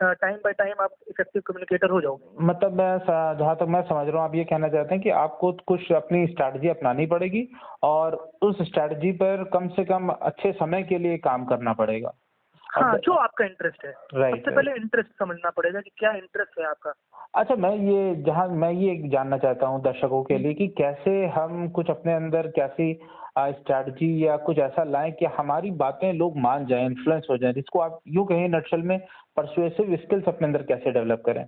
टाइम 0.02 0.36
बाय 0.36 0.54
टाइम 0.54 0.82
आप 0.82 0.96
इफ़ेक्टिव 1.08 1.42
कम्युनिकेटर 1.46 1.90
हो 1.90 2.02
जाओगे। 2.02 2.46
मतलब 2.46 2.74
मैं 2.74 2.98
जहाँ 3.38 3.56
तक 3.56 3.66
मैं 3.70 3.82
समझ 3.82 4.08
रहा 4.08 4.18
हूँ 4.18 4.30
आप 4.30 4.36
ये 4.36 4.44
कहना 4.44 4.70
चाहते 4.70 4.96
हैं 4.96 5.04
कि 5.04 5.10
आपको 5.18 5.52
कुछ 5.68 5.92
अपनी 5.92 6.26
स्ट्रैटेजी 6.28 6.68
अपनानी 6.68 7.06
पड़ेगी 7.06 7.48
और 7.84 8.16
उस 8.42 8.62
स्ट्रैटेजी 8.62 9.12
पर 9.12 9.44
कम 9.54 9.68
से 9.68 9.86
कम 9.86 10.10
अच्छे 10.10 10.52
समय 10.52 10.84
के 10.84 10.98
लिए 10.98 11.18
काम 11.18 11.46
करना 11.46 11.74
पड़ेगा। 11.74 12.14
हाँ 12.74 12.98
जो 12.98 13.14
आपका 13.14 13.46
इंटरेस्ट 13.46 13.86
है। 13.86 13.94
राइट 14.14 14.36
सबसे 14.36 14.56
पहले 14.56 14.72
इंटरेस्ट 14.72 15.10
समझना 15.10 15.50
पड़ेगा 15.50 15.82
कि 15.82 15.92
क्या 15.98 16.12
इंटरेस्ट 16.12 16.60
है 16.60 16.66
आपका। 16.66 16.94
अच्छा 17.36 17.56
मैं 17.56 17.76
ये 17.76 18.16
जहाँ 18.16 18.48
मैं 18.48 18.72
ये 18.72 19.10
जानना 19.10 19.38
चाहता 19.38 19.68
हूँ 19.68 19.82
दर्शकों 19.82 20.24
के 20.24 20.38
लिए 20.38 20.54
कि 20.54 20.68
कैसे 20.68 21.26
हम 21.26 21.70
कुछ 21.70 21.90
अपने 21.90 22.14
अंदर 22.14 22.48
कैसी 22.48 22.94
स्ट्रैटेजी 23.38 24.28
या 24.28 24.38
कुछ 24.38 24.58
ऐसा 24.58 24.84
लाएँ 24.84 25.12
कि 25.12 25.26
हमारी 25.26 25.72
बातें 25.72 26.14
लोग 26.14 26.38
मान 26.38 26.66
जाएँ 26.66 26.86
इन्फ्लुएंस 26.86 27.28
हो 27.30 27.38
जाएँ 27.38 27.54
जिसको 27.54 27.80
आप 27.80 28.00
यूँ 28.08 28.26
कहें 28.26 28.50
नटशल 28.50 28.82
में 28.82 29.00
परसुएसिव 29.38 29.96
स्किल्स 29.96 30.26
अपने 30.26 30.48
अंदर 30.48 30.64
कैसे 30.64 30.92
डेवलप 30.92 31.24
करें? 31.26 31.46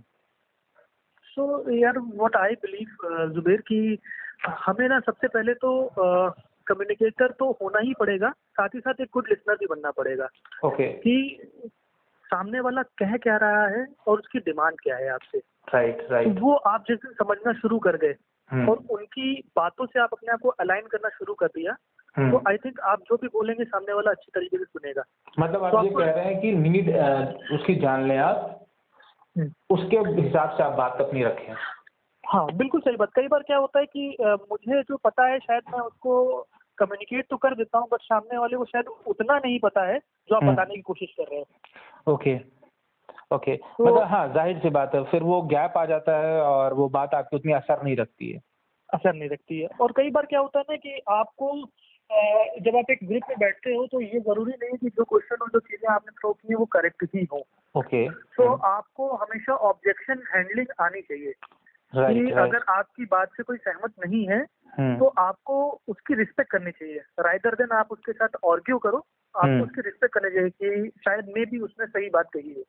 सो 1.25 1.71
यार 1.71 1.99
व्हाट 1.99 2.35
आई 2.35 2.53
बिलीव 2.53 2.87
जुबेर 3.29 3.61
कि 3.61 3.99
हमें 4.47 4.87
ना 4.89 4.99
सबसे 4.99 5.27
पहले 5.27 5.53
तो 5.53 5.89
कम्युनिकेटर 6.67 7.31
तो 7.39 7.49
होना 7.61 7.79
ही 7.79 7.93
पड़ेगा 7.99 8.29
साथ 8.29 8.75
ही 8.75 8.79
साथ 8.79 9.01
एक 9.01 9.09
गुड 9.13 9.27
लिसनर 9.29 9.55
भी 9.55 9.65
बनना 9.65 9.91
पड़ेगा। 9.91 10.27
ओके 10.65 10.87
कि 10.99 11.15
सामने 12.25 12.59
वाला 12.59 12.81
कह 12.99 13.15
क्या 13.17 13.35
रहा 13.37 13.65
है 13.67 13.85
और 14.07 14.19
उसकी 14.19 14.39
डिमांड 14.41 14.79
क्या 14.83 14.95
है 14.95 15.09
आपसे। 15.09 15.37
राइट 15.73 16.01
तो 16.01 16.13
राइट 16.13 16.39
वो 16.39 16.53
आप 16.67 16.83
जिस 16.87 16.99
समझना 17.17 17.53
शुरू 17.53 17.79
कर 17.79 17.97
गए 17.97 18.15
हम्म, 18.51 18.69
और 18.69 18.77
उनकी 18.89 19.33
बातों 19.55 19.85
से 19.85 19.99
आप 19.99 20.09
अपने 20.13 20.31
आप 20.33 20.39
को 20.39 20.49
अलाइन 20.61 20.87
करना 20.87 21.09
शुरू 21.09 21.33
कर 21.33 21.47
दिया 21.55 21.73
तो 21.73 22.21
हम्म। 22.21 22.41
आई 22.47 22.57
थिंक 22.57 22.79
आप 22.89 23.01
जो 23.01 23.15
भी 23.21 23.27
बोलेंगे 23.27 23.63
सामने 23.63 23.93
वाला 23.93 24.11
अच्छी 24.11 24.31
तरीके 24.35 24.57
से 24.57 24.63
सुनेगा। 24.63 25.03
मतलब 25.39 25.69
तो 25.71 25.77
आप 25.77 25.83
ये 25.85 25.89
कह 25.89 26.11
रहे 26.11 26.25
हैं 26.25 26.39
कि 26.41 26.51
नीड 26.51 26.89
उसकी 27.53 27.75
जान 27.75 28.07
लें 28.07 28.17
आप 28.17 28.61
उसके 29.69 29.97
हिसाब 30.21 30.55
से 30.57 30.63
आप 30.63 30.73
बात 30.73 31.01
अपनी 31.01 31.23
रखें। 31.23 31.53
हाँ 32.23 32.45
बिल्कुल 32.57 32.81
सही 32.81 32.95
बात। 32.97 33.09
कई 33.15 33.27
बार 33.27 33.43
क्या 33.43 33.57
होता 33.57 33.79
है 33.79 33.85
कि 33.85 34.11
अ, 34.13 34.35
मुझे 34.51 34.81
जो 34.81 34.97
पता 34.97 35.25
है 35.27 35.39
शायद 35.39 35.63
मैं 35.73 35.79
उसको 35.79 36.47
कम्युनिकेट 36.77 37.25
तो 37.29 37.37
कर 37.37 37.55
देता 37.55 37.77
हूँ 37.77 37.87
बट 37.91 38.01
सामने 38.01 38.37
वाले 38.37 38.57
को 38.57 38.65
शायद 38.65 38.87
उतना 39.07 39.37
नहीं 39.37 39.59
पता 39.59 39.85
है 39.87 39.99
जो 39.99 40.35
आप 40.35 40.43
हम्म। 40.43 40.53
बताने 40.53 40.75
की 40.75 40.81
कोशिश 40.81 41.13
कर 41.19 41.23
रहे 41.23 41.39
हैं। 41.39 42.13
ओके 42.13 42.35
ओके 43.33 43.53
मतलब 43.53 44.03
हाँ 44.03 44.27
ज़ाहिर 44.33 44.59
सी 44.59 44.69
बात 44.69 44.95
है 44.95 45.03
फिर 45.03 45.23
वो 45.23 45.41
गैप 45.41 45.77
आ 45.77 45.85
जाता 45.85 46.17
है 46.17 46.41
और 46.41 46.73
वो 46.73 46.89
बात 46.89 47.13
आपको 47.13 47.37
उतनी 47.37 47.53
असर 47.53 47.83
नहीं 47.83 47.95
रखती 47.95 48.31
है। 48.31 48.41
असर 48.93 49.13
नहीं 49.13 49.29
रखती 49.29 49.59
है। 49.59 49.67
और 49.81 49.91
कई 49.91 50.09
बार 50.09 50.25
क्या 50.25 50.39
होता 50.39 50.59
है 50.59 50.65
ना 50.69 50.75
कि 50.75 51.01
आपको 51.09 51.65
जब 52.61 52.75
आप 52.75 52.91
एक 52.91 52.99
ग्रुप 53.03 53.23
में 53.29 53.37
बैठते 53.39 53.73
हो 53.75 53.85
तो 53.87 54.01
ये 54.01 54.19
ज़रूरी 54.19 54.51
नहीं 54.51 54.77
कि 54.77 54.89
जो 54.89 55.03
क्वेश्चन 55.03 55.35
और 55.41 55.49
जो 55.49 55.59
चीज़ें 55.59 55.93
आपने 55.93 56.11
थ्रो 56.11 56.33
की 56.33 56.47
है 56.49 56.55
वो 56.55 56.65
करेक्ट 56.65 57.03
ही 57.15 57.27
हो। 57.31 57.37
Okay 57.75 58.05
okay. 58.07 58.17
तो 58.37 58.43
so, 58.43 58.63
आपको 58.63 59.15
हमेशा 59.15 59.55
ऑब्जेक्शन 59.55 60.23
हैंडलिंग 60.35 60.67
आनी 60.81 61.01
चाहिए। 61.01 61.33
कि 61.95 62.01
राइट 62.01 62.33
राइट 62.33 62.49
अगर 62.49 62.63
आपकी 62.69 63.05
बात 63.05 63.27
से 63.27 63.43
कोई 63.43 63.57
सहमत 63.57 63.93
नहीं 64.05 64.27
है 64.27 64.45
हम्म, 64.79 64.97
तो 64.99 65.05
आपको 65.05 65.81
उसकी 65.87 66.13
रिस्पेक्ट 66.13 66.51
करनी 66.51 66.71
चाहिए। 66.71 67.01
राइदर 67.19 67.55
देन 67.55 67.71
आप 67.71 67.87
उसके 67.91 68.11
साथ 68.11 68.27
आर्ग्यू 68.45 68.77
करो 68.77 68.97
आपको 68.97 69.47
हम्म। 69.47 69.61
उसकी 69.61 69.81
रिस्पेक्ट 69.81 70.13
करनी 70.13 70.29
चाहिए 70.29 70.49
कि 70.49 70.89
शायद 70.89 71.25
मे 71.27 71.45
भी 71.45 71.59
उसने 71.59 71.85
सही 71.85 72.09
बात 72.09 72.25
कही 72.33 72.49
है। 72.49 72.63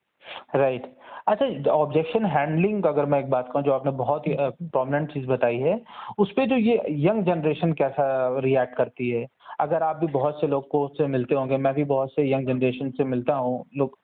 राइट 0.56 0.94
अच्छा 1.26 1.70
ऑब्जेक्शन 1.70 2.24
हैंडलिंग 2.26 2.86
अगर 2.86 3.06
मैं 3.06 3.20
एक 3.20 3.30
बात 3.30 3.50
कहूँ 3.52 3.64
जो 3.64 3.72
आपने 3.72 3.90
बहुत 3.92 4.26
ही 4.26 4.36
प्रोमिनेंट 4.40 5.12
चीज़ 5.12 5.26
बताई 5.26 5.56
है 5.56 5.80
उस 6.18 6.32
पर 6.32 6.46
जो 6.46 6.56
ये 6.56 6.80
यंग 6.88 7.24
जनरेशन 7.24 7.72
कैसा 7.72 8.06
रिएक्ट 8.38 8.76
करती 8.76 9.10
है? 9.10 9.26
अगर 9.60 9.82
आप 9.82 9.96
भी 9.96 10.06
बहुत 10.06 10.40
से 10.40 10.46
लोग 10.46 10.68
को 10.68 10.86
से 10.88 11.06
मिलते 11.06 11.34
होंगे 11.34 11.56
मैं 11.56 11.74
भी 11.74 11.84
बहुत 11.84 12.10
से 12.10 12.30
यंग 12.32 12.46
जनरेशन 12.46 12.90
से 12.90 13.04
मिलता 13.04 13.34
हूँ 13.34 13.64
लोग 13.76 13.98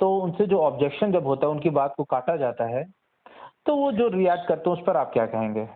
तो 0.00 0.16
उनसे 0.18 0.46
जो 0.46 0.58
ऑब्जेक्शन 0.58 1.12
जब 1.12 1.26
होता 1.26 1.46
है 1.46 1.52
उनकी 1.52 1.70
बात 1.70 1.94
को 1.96 2.04
काटा 2.04 2.36
जाता 2.36 2.64
है। 2.64 2.84
तो 3.70 3.76
वो 3.76 3.92
जो 3.92 4.08
रिएक्ट 4.08 4.48
करते 4.48 4.70
हैं 4.70 4.76
उस 4.76 4.82
पर 4.86 4.96
आप 4.96 5.10
क्या 5.12 5.26
कहेंगे? 5.26 5.66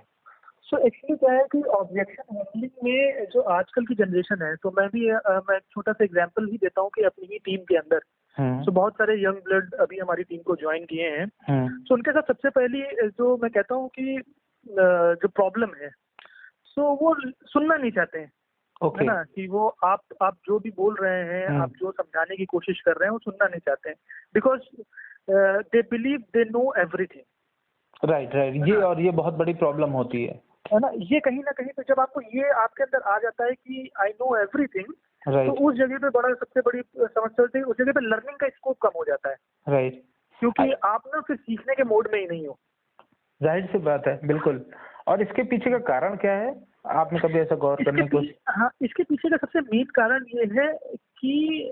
सो 0.62 0.78
एक्चुअली 0.78 1.16
क्या 1.16 1.32
है 1.32 1.42
कि 1.52 1.62
ऑब्जेक्शन 1.62 2.36
हैंडलिंग 2.36 2.70
में 2.84 3.26
जो 3.26 3.40
आजकल 3.40 3.86
की 3.86 3.94
जनरेशन 3.94 4.42
है 4.42 4.56
तो 4.56 4.70
मैं 4.70 4.88
भी 4.88 5.08
अ, 5.10 5.20
मैं 5.28 5.56
एक 5.56 5.62
छोटा 5.70 5.92
सा 5.92 6.04
एग्जांपल 6.04 6.48
ही 6.48 6.56
देता 6.56 6.80
हूँ 6.80 6.90
कि 6.94 7.02
अपनी 7.02 7.28
ही 7.32 7.38
टीम 7.38 7.60
के 7.60 7.76
अंदर। 7.76 8.00
हम्म। 8.36 8.62
सो 8.62 8.72
बहुत 8.72 8.92
सारे 8.92 9.14
यंग 9.24 9.36
ब्लड 9.36 9.74
अभी 9.74 9.98
हमारी 9.98 10.22
टीम 10.22 10.40
को 10.42 10.56
ज्वाइन 10.56 10.84
किए 10.84 11.10
हैं। 11.10 11.26
हम्म। 11.48 11.78
सो 11.82 11.94
उनके 11.94 12.12
साथ 12.12 12.22
सबसे 12.22 12.50
पहली 12.50 12.82
जो 13.08 13.36
मैं 13.36 13.50
कहता 13.50 13.74
हूँ 13.74 13.88
कि 13.88 14.22
जो 14.68 15.28
प्रॉब्लम 15.28 15.68
है 15.82 15.90
सो 16.64 16.88
वो 17.02 17.14
सुनना 17.46 17.76
नहीं 17.76 17.90
चाहते 17.90 18.18
हैं। 18.18 18.32
ओके 18.82 19.04
है 19.04 19.10
ना? 19.10 19.22
कि 19.22 19.46
वो 19.46 19.68
आप 19.84 20.00
आप 20.22 20.34
जो 20.46 20.58
भी 20.58 20.70
बोल 20.70 20.96
रहे 21.00 21.22
हैं 21.24 21.46
हम्म। 21.48 21.62
आप 21.62 21.70
जो 21.70 21.90
समझाने 21.90 22.36
की 22.36 22.44
कोशिश 22.44 22.80
कर 22.80 22.92
रहे 22.92 23.04
हैं 23.04 23.12
वो 23.12 23.18
सुनना 23.18 23.46
नहीं 23.46 23.60
चाहते 23.60 23.88
हैं। 23.88 23.96
Because 24.34 24.60
they 25.72 25.82
believe 25.82 26.18
they 26.20 26.44
know 26.44 26.74
everything 26.78 27.24
right 28.04 28.34
right 28.34 28.54
ये 28.68 28.76
और 28.82 29.00
ये 29.00 29.10
बहुत 29.12 29.34
बड़ी 29.34 29.54
प्रॉब्लम 29.54 29.90
होती 29.92 30.24
है। 30.24 30.40
है 30.72 30.78
ना? 30.78 30.90
ये 30.94 31.20
कहीं 31.20 31.38
ना 31.38 31.52
कहीं 31.52 31.70
पे 31.76 31.82
जब 31.88 32.00
आपको 32.00 32.20
ये 32.34 32.50
आपके 32.62 32.82
अंदर 32.82 33.10
आ 33.10 33.18
जाता 33.18 33.44
है 33.44 33.52
कि 33.52 33.90
आई 34.00 34.10
नो 34.10 34.36
एवरीथिंग 34.38 34.92
तो 35.26 35.52
उस 35.68 35.76
जगह 35.76 35.98
पे 35.98 36.08
बड़ा 36.10 36.32
सबसे 36.34 36.60
बड़ी 36.60 36.80
समस्या 36.80 37.42
होती 37.42 37.58
है 37.58 37.64
उस 37.64 37.76
जगह 37.78 37.92
पे 37.92 38.00
लर्निंग 38.00 38.36
का 38.38 38.48
स्कोप 38.48 38.78
कम 38.82 38.98
हो 38.98 39.04
जाता 39.04 39.30
है। 39.30 39.36
राइट 39.66 40.02
क्योंकि 40.42 40.72
आप 40.84 41.02
ना 41.14 41.20
फिर 41.20 41.36
सीखने 41.36 41.74
के 41.74 41.84
मोड 41.84 42.08
में 42.12 42.18
ही 42.20 42.26
नहीं 42.26 42.46
हो। 42.46 42.58
ज़ाहिर 43.40 43.66
सी 43.66 43.78
बात 43.80 44.06
है 44.06 44.18
बिल्कुल। 44.26 44.64
और 45.08 45.22
इसके 45.22 45.42
पीछे 45.44 45.70
का 45.70 45.78
कारण 45.86 46.16
क्या 46.16 46.32
है? 46.34 46.54
आपने 46.92 47.18
कभी 47.20 47.38
ऐसा 47.38 47.56
गौर 47.56 47.82
करने 47.84 48.06
की 48.08 48.34
हाँ 48.50 48.70
इसके 48.82 49.02
पीछे 49.02 49.28
का 49.28 49.36
सबसे 49.36 49.60
मेन 49.62 49.84
कारण 49.94 50.24
ये 50.34 50.44
है 50.52 50.72
कि 51.18 51.70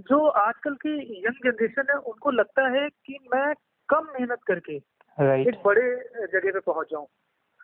जो 0.00 0.26
आजकल 0.26 0.74
की 0.76 0.94
यंग 1.18 1.44
जनरेशन 1.44 1.86
है 1.90 1.96
उनको 2.10 2.30
लगता 2.30 2.68
है 2.68 2.88
कि 2.88 3.18
मैं 3.34 3.52
कम 3.88 4.06
मेहनत 4.14 4.42
करके 4.46 4.78
राइट 5.20 5.48
एक 5.48 5.62
बड़े 5.64 5.86
जगह 6.26 6.50
पे 6.50 6.60
पहुँच 6.60 6.86
जाऊँ 6.90 7.06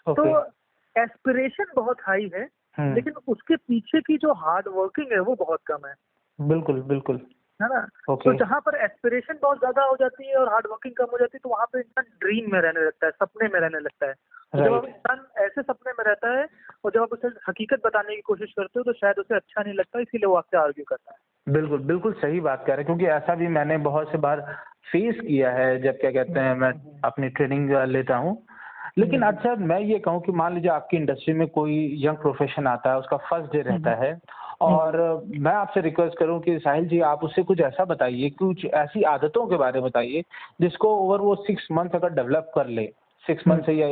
okay. 0.07 0.17
तो 0.17 1.03
एस्पिरेशन 1.03 1.65
बहुत 1.77 2.01
हाई 2.01 2.31
है 2.35 2.47
hmm. 2.79 2.95
लेकिन 2.95 3.13
उसके 3.29 3.57
पीछे 3.57 4.01
की 4.01 4.17
जो 4.17 4.33
हार्ड 4.33 4.69
वर्किंग 4.69 5.13
है 5.13 5.21
वो 5.21 5.35
बहुत 5.35 5.61
कम 5.67 5.87
है 5.87 5.95
बिल्कुल 6.41 6.81
बिल्कुल 6.83 7.21
है 7.61 7.69
ना 7.69 7.87
okay. 8.11 8.25
तो 8.25 8.35
जहाँ 8.35 8.61
पर 8.61 8.77
एस्पिरेशन 8.85 9.39
बहुत 9.43 9.59
ज़्यादा 9.59 9.85
हो 9.85 9.97
जाती 9.97 10.29
है 10.29 10.35
और 10.35 10.49
हार्ड 10.49 10.67
वर्किंग 10.67 10.95
कम 10.95 11.13
हो 11.13 11.19
जाती 11.19 11.37
है 11.37 11.41
तो 11.43 11.49
वहाँ 11.49 11.67
पे 11.73 11.79
इंसान 11.79 12.05
ड्रीम 12.21 12.53
में 12.53 12.61
रहने 12.61 12.81
लगता 12.81 13.07
है 13.07 13.13
सपने 13.13 13.49
में 13.49 13.61
रहने 13.61 13.79
लगता 13.79 14.07
है 14.07 14.15
right. 14.15 14.65
जब 14.65 14.89
इंसान 14.89 15.27
ऐसे 15.39 15.63
सपने 15.63 15.93
में 15.93 16.05
रहता 16.05 16.39
है 16.39 16.47
और 16.85 16.91
जब 16.91 17.03
आप 17.03 17.13
उसे 17.13 17.29
हकीकत 17.49 17.81
बताने 17.87 18.15
की 18.15 18.21
कोशिश 18.21 18.53
करते 18.53 18.81
हो 18.81 18.83
तो 18.83 18.93
शायद 18.93 19.19
उसे 19.19 19.35
अच्छा 19.35 19.63
नहीं 19.63 19.75
लगता 19.75 20.01
इसीलिए 20.01 20.27
वो 20.27 20.35
आपसे 20.35 20.59
आर्ग्यू 20.59 20.85
करता 20.89 21.13
है। 21.13 21.53
बिल्कुल 21.55 21.79
बिल्कुल 21.79 22.13
सही 22.13 22.41
बात 22.41 22.61
कह 22.61 22.75
रहे 22.75 22.77
हैं 22.77 22.87
क्योंकि 22.87 23.07
ऐसा 23.07 23.35
भी 23.35 23.49
मैंने 23.49 23.79
बहुत 23.79 24.13
से 24.13 24.19
बार 24.19 24.41
फेस 24.93 25.21
किया 25.21 25.51
है 25.51 25.83
जब 25.83 26.01
क्या 26.01 26.11
कहते 26.11 26.41
हैं 26.41 26.55
मैं 26.55 26.73
अपनी 27.05 27.29
ट्रेनिंग 27.29 27.71
लेता 27.71 28.17
हूँ। 28.17 28.47
लेकिन 28.99 29.23
अच्छा 29.23 29.55
मैं 29.55 29.81
ये 29.81 29.99
कहूँ 29.99 30.21
कि 30.23 30.33
मान 30.33 30.55
लीजिए 30.55 30.71
आपकी 30.71 30.97
इंडस्ट्री 30.97 31.35
में 31.35 31.49
कोई 31.49 32.05
यंग 32.07 32.17
प्रोफेशन 32.17 32.67
आता 32.67 32.91
है 32.91 32.99
उसका 32.99 33.17
फ़र्स्ट 33.17 33.53
डे 33.53 33.63
रहता 33.63 33.95
है 33.95 34.19
और 34.61 34.97
मैं 35.27 35.53
आपसे 35.53 35.81
रिक्वेस्ट 35.81 36.19
करूँ 36.19 36.41
कि 36.41 36.59
साहिल 36.59 36.89
जी 36.89 37.01
आप 37.01 37.25
उससे 37.25 37.43
कुछ 37.43 37.61
ऐसा 37.61 37.85
बताइए 37.85 38.31
कुछ 38.31 38.65
ऐसी 38.65 39.03
आदतों 39.03 39.47
के 39.47 39.57
बारे 39.57 39.81
में 39.81 39.89
बताइए 39.89 40.23
जिसको 40.61 40.97
ओवर 40.97 41.21
वो 41.21 41.35
सिक्स 41.35 41.69
मंथ 41.73 41.91
अगर 41.95 42.11
डेवलप 42.11 42.51
कर 42.55 42.67
ले। 42.67 42.93
सिक्स 43.29 43.47
मंथ 43.49 43.63
से 43.63 43.73
या 43.73 43.89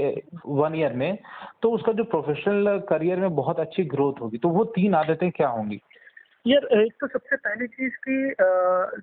वन 0.57 0.75
ईयर 0.75 0.93
में 0.93 1.19
तो 1.63 1.71
उसका 1.71 1.93
जो 1.93 2.05
प्रोफेशनल 2.05 2.79
करियर 2.89 3.21
में 3.21 3.35
बहुत 3.35 3.61
अच्छी 3.61 3.85
ग्रोथ 3.85 4.21
होगी। 4.21 4.39
तो 4.39 4.49
वो 4.49 4.65
तीन 4.77 4.95
आदतें 4.95 5.31
क्या 5.31 5.49
होंगी? 5.49 5.81
यार 6.47 6.67
एक 6.81 6.93
तो 7.01 7.07
सबसे 7.09 7.37
पहली 7.37 7.67
चीज़ 7.69 7.95
की 8.09 8.19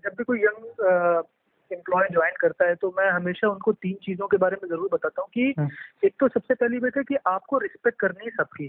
जब 0.03 0.15
भी 0.17 0.23
कोई 0.23 0.39
यंग 0.39 1.23
एम्प्लॉय 1.71 2.07
ज्वाइन 2.11 2.33
करता 2.39 2.67
है 2.67 2.75
तो 2.75 2.93
मैं 2.97 3.09
हमेशा 3.11 3.49
उनको 3.49 3.71
तीन 3.73 3.95
चीज़ों 4.03 4.27
के 4.27 4.37
बारे 4.37 4.57
में 4.63 4.67
ज़रूर 4.69 4.89
बताता 4.93 5.21
हूँ 5.21 5.29
कि 5.33 5.53
हम्म। 5.59 6.07
एक 6.07 6.13
तो 6.19 6.27
सबसे 6.27 6.53
पहली 6.53 6.79
बात 6.79 6.97
है 6.97 7.03
कि 7.03 7.15
आपको 7.27 7.57
रिस्पेक्ट 7.57 7.99
करनी 7.99 8.25
है 8.25 8.31
सबकी। 8.31 8.67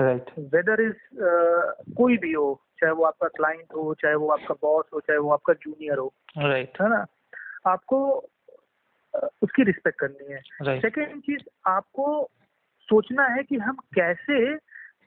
राइट 0.00 0.30
वेदर 0.54 0.82
इज़ 0.82 1.22
कोई 1.96 2.16
भी 2.16 2.32
हो 2.32 2.48
चाहे 2.80 2.92
वो 2.92 3.04
आपका 3.04 3.28
क्लाइंट 3.28 3.74
हो 3.76 3.94
चाहे 3.94 4.14
वो 4.14 4.28
आपका 4.28 4.54
बॉस 4.62 4.84
हो 4.94 5.00
चाहे 5.00 5.18
वो 5.18 5.32
आपका 5.32 5.52
जूनियर 5.52 5.98
हो। 5.98 6.12
Right 6.38 6.68
right. 6.68 6.82
है 6.82 6.88
ना? 6.88 7.06
आपको 7.66 7.98
उसकी 9.14 9.62
रिस्पेक्ट 9.62 9.98
करनी 9.98 10.32
है। 10.32 10.80
सेकेंड 10.80 11.20
चीज़ 11.20 11.42
आपको 11.68 12.30
सोचना 12.88 13.26
है 13.26 13.42
कि 13.42 13.56
हम 13.58 13.76
कैसे 13.94 14.56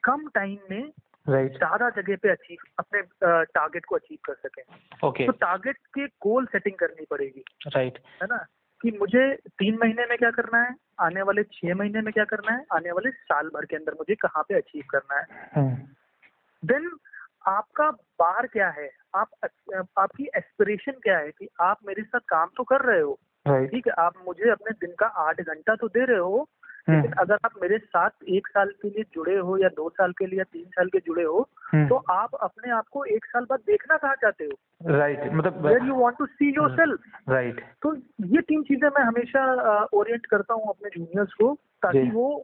कम 0.03 0.27
टाइम 0.35 0.57
में 0.71 0.91
ज़्यादा 1.27 1.89
जगह 1.89 2.15
पे 2.15 2.29
अचीव 2.29 2.63
अपने 2.79 3.01
टारगेट 3.23 3.85
को 3.85 3.95
अचीव 3.95 4.17
कर 4.25 4.33
सकें। 4.47 5.07
ओके 5.07 5.25
तो 5.25 5.31
टारगेट 5.31 5.77
के 5.95 6.07
गोल 6.25 6.45
सेटिंग 6.45 6.75
करनी 6.75 7.05
पड़ेगी। 7.11 7.43
राइट 7.67 7.99
है 8.21 8.27
ना? 8.27 8.45
कि 8.81 8.91
मुझे 8.91 9.33
तीन 9.59 9.77
महीने 9.81 10.05
में 10.05 10.17
क्या 10.17 10.31
करना 10.31 10.61
है 10.61 10.75
आने 10.99 11.21
वाले 11.21 11.43
छह 11.43 11.75
महीने 11.75 12.01
में 12.01 12.11
क्या 12.13 12.23
करना 12.25 12.53
है 12.53 12.63
आने 12.73 12.91
वाले 12.91 13.11
साल 13.11 13.47
भर 13.47 13.65
के 13.65 13.75
अंदर 13.75 13.93
मुझे 13.93 14.15
कहाँ 14.15 14.43
पे 14.43 14.55
अचीव 14.55 14.83
करना 14.89 15.19
है। 15.19 15.65
देन 16.63 16.89
आपका 17.47 17.89
बार 18.19 18.47
क्या 18.47 18.69
है? 18.69 18.89
आप 19.15 19.29
आपकी 19.99 20.27
एस्पिरेशन 20.37 20.99
क्या 21.03 21.17
है 21.17 21.31
कि 21.31 21.47
आप 21.61 21.79
मेरे 21.87 22.03
साथ 22.03 22.19
काम 22.29 22.49
तो 22.57 22.63
कर 22.63 22.81
रहे 22.81 23.01
हो 23.01 23.17
ठीक 23.47 23.87
है 23.87 23.93
आप 23.97 24.13
मुझे 24.27 24.49
अपने 24.49 24.71
दिन 24.71 24.93
का 24.99 25.05
आठ 25.05 25.41
घंटा 25.41 25.75
तो 25.75 25.87
दे 25.87 26.05
रहे 26.05 26.17
हो 26.17 26.49
हम्म, 26.89 26.95
लेकिन 26.97 27.11
अगर 27.11 27.37
आप 27.45 27.51
मेरे 27.61 27.77
साथ 27.77 28.09
एक 28.29 28.47
साल 28.47 28.69
के 28.81 28.89
लिए 28.89 29.03
जुड़े 29.13 29.35
हो 29.37 29.57
या 29.57 29.69
दो 29.69 29.89
साल 29.89 30.11
के 30.11 30.25
लिए 30.25 30.37
या 30.37 30.43
तीन 30.43 30.63
साल 30.63 30.87
के 30.87 30.99
जुड़े 30.99 31.23
हो 31.23 31.49
हम्म, 31.73 31.87
तो 31.87 31.95
आप 31.95 32.35
अपने 32.35 32.71
आप 32.71 32.87
को 32.91 33.03
एक 33.05 33.25
साल 33.25 33.43
बाद 33.43 33.59
देखना 33.59 33.97
कहाँ 33.97 34.15
चाहते 34.15 34.43
हो? 34.43 34.57
राइट 34.91 35.33
मतलब 35.33 35.65
where 35.65 35.83
you 35.83 35.95
want 35.95 36.17
to 36.17 36.25
see 36.25 36.49
yourself 36.71 37.29
right 37.29 37.61
तो 37.81 37.95
ये 38.25 38.41
तीन 38.41 38.63
चीज़ें 38.63 38.89
मैं 38.89 39.03
हमेशा 39.03 39.83
ओरिएंट 39.93 40.25
करता 40.25 40.53
हूँ 40.53 40.69
अपने 40.69 40.89
जूनियर्स 40.89 41.33
को 41.33 41.53
ताकि 41.81 42.09
वो 42.11 42.43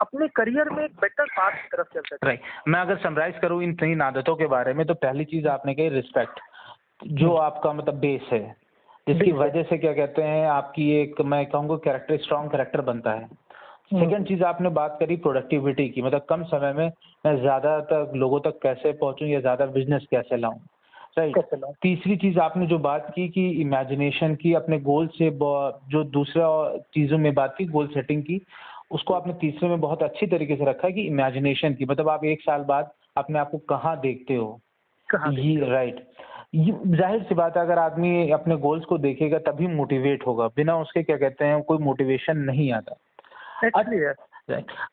अपने 0.00 0.28
करियर 0.28 0.70
में 0.70 0.84
एक 0.84 0.92
बेटर 1.00 1.24
पाथ 1.24 1.50
की 1.50 1.68
तरफ़ 1.76 1.86
चल 1.94 2.00
सके। 2.00 2.26
राइट 2.26 2.42
मैं 2.68 2.80
अगर 2.80 2.96
समराइज 2.96 3.38
करूँ 3.38 3.62
इन 3.62 3.74
तीन 3.74 4.02
आदतों 4.02 4.36
के 4.36 4.46
बारे 4.46 4.74
में 4.74 4.86
तो 4.86 4.94
पहली 4.94 5.24
चीज़ 5.24 5.48
आपने 5.48 5.74
कही 5.74 5.88
रिस्पेक्ट 5.88 6.40
जो 7.04 7.34
आपका 7.34 7.72
मतलब 7.72 7.94
बेस 7.94 8.28
है। 8.32 8.65
जिसकी 9.06 9.32
वजह 9.32 9.62
से 9.62 9.76
क्या 9.78 9.92
कहते 9.92 10.22
हैं 10.22 10.46
आपकी 10.48 10.90
एक 10.92 11.20
मैं 11.24 11.44
कहूँगा 11.46 11.76
कैरेक्टर 11.84 12.16
स्ट्रॉन्ग 12.16 12.50
कैरेक्टर 12.50 12.80
बनता 12.80 13.10
है। 13.10 13.26
सेकंड 13.92 14.26
चीज़ 14.28 14.42
आपने 14.44 14.68
बात 14.68 14.96
करी 15.00 15.16
प्रोडक्टिविटी 15.16 15.88
की 15.88 16.02
मतलब 16.02 16.24
कम 16.30 16.42
समय 16.44 16.72
में 16.72 16.86
मैं 17.24 17.36
ज़्यादा 17.40 17.78
तक 17.90 18.12
लोगों 18.16 18.40
तक 18.40 18.58
कैसे 18.62 18.92
पहुंचूं 18.92 19.28
या 19.28 19.40
ज़्यादा 19.40 19.66
बिज़नेस 19.66 20.06
कैसे 20.10 20.36
लाऊं 20.36 20.58
राइट 21.18 21.36
तीसरी 21.82 22.16
चीज़ 22.16 22.38
आपने 22.38 22.66
जो 22.66 22.78
बात 22.78 23.12
की 23.14 23.28
कि 23.28 23.48
इमेजिनेशन 23.60 24.34
की 24.34 24.52
अपने 24.54 24.78
गोल 24.80 25.06
से 25.08 25.30
जो 25.30 26.02
दूसरा 26.10 26.48
चीज़ों 26.94 27.18
में 27.18 27.32
बात 27.34 27.54
की 27.58 27.64
गोल 27.68 27.86
सेटिंग 27.86 28.22
की 28.22 28.40
उसको 28.90 29.14
आपने 29.14 29.32
तीसरे 29.40 29.68
में 29.68 29.80
बहुत 29.80 30.02
अच्छी 30.02 30.26
तरीके 30.26 30.56
से 30.56 30.64
रखा 30.64 30.86
है 30.86 30.92
कि 30.92 31.06
इमेजिनेशन 31.06 31.74
की 31.74 31.84
मतलब 31.84 32.08
आप 32.08 32.24
एक 32.24 32.42
साल 32.42 32.62
बाद 32.64 32.90
अपने 33.16 33.38
आप 33.38 33.50
को 33.50 33.58
कहाँ 33.68 33.98
देखते 34.00 34.34
हो? 34.34 34.60
कहाँ 35.08 35.32
ये 35.32 35.70
राइट 35.70 36.06
ये 36.54 36.72
ज़ाहिर 36.86 37.22
सी 37.22 37.34
बात 37.34 37.56
है 37.56 37.62
अगर 37.62 37.78
आदमी 37.78 38.30
अपने 38.32 38.56
गोल्स 38.58 38.84
को 38.84 38.98
देखेगा 38.98 39.38
तभी 39.46 39.66
मोटिवेट 39.66 40.26
होगा। 40.26 40.46
बिना 40.56 40.76
उसके 40.78 41.02
क्या 41.02 41.16
कहते 41.16 41.44
हैं 41.44 41.62
कोई 41.62 41.78
मोटिवेशन 41.78 42.38
नहीं 42.40 42.72
आता। 42.72 42.96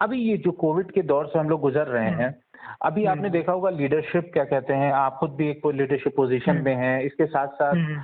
अभी 0.01 0.17
ये 0.19 0.37
जो 0.37 0.51
कोविड 0.51 0.91
के 0.91 1.01
दौर 1.03 1.27
से 1.27 1.39
हम 1.39 1.49
लोग 1.49 1.61
गुजर 1.61 1.87
रहे 1.87 2.09
हम्म। 2.09 2.21
हैं 2.21 2.35
अभी 2.81 3.05
आपने 3.05 3.29
देखा 3.29 3.51
होगा 3.51 3.69
लीडरशिप 3.69 4.29
क्या 4.33 4.43
कहते 4.45 4.73
हैं 4.73 4.91
आप 4.93 5.17
खुद 5.19 5.31
भी 5.35 5.49
एक 5.49 5.65
लीडरशिप 5.67 6.15
पोजीशन 6.15 6.61
में 6.65 6.75
हैं। 6.75 7.01
इसके 7.03 7.25
साथ 7.25 7.47
साथ 7.53 7.73
हम्म। 7.73 8.01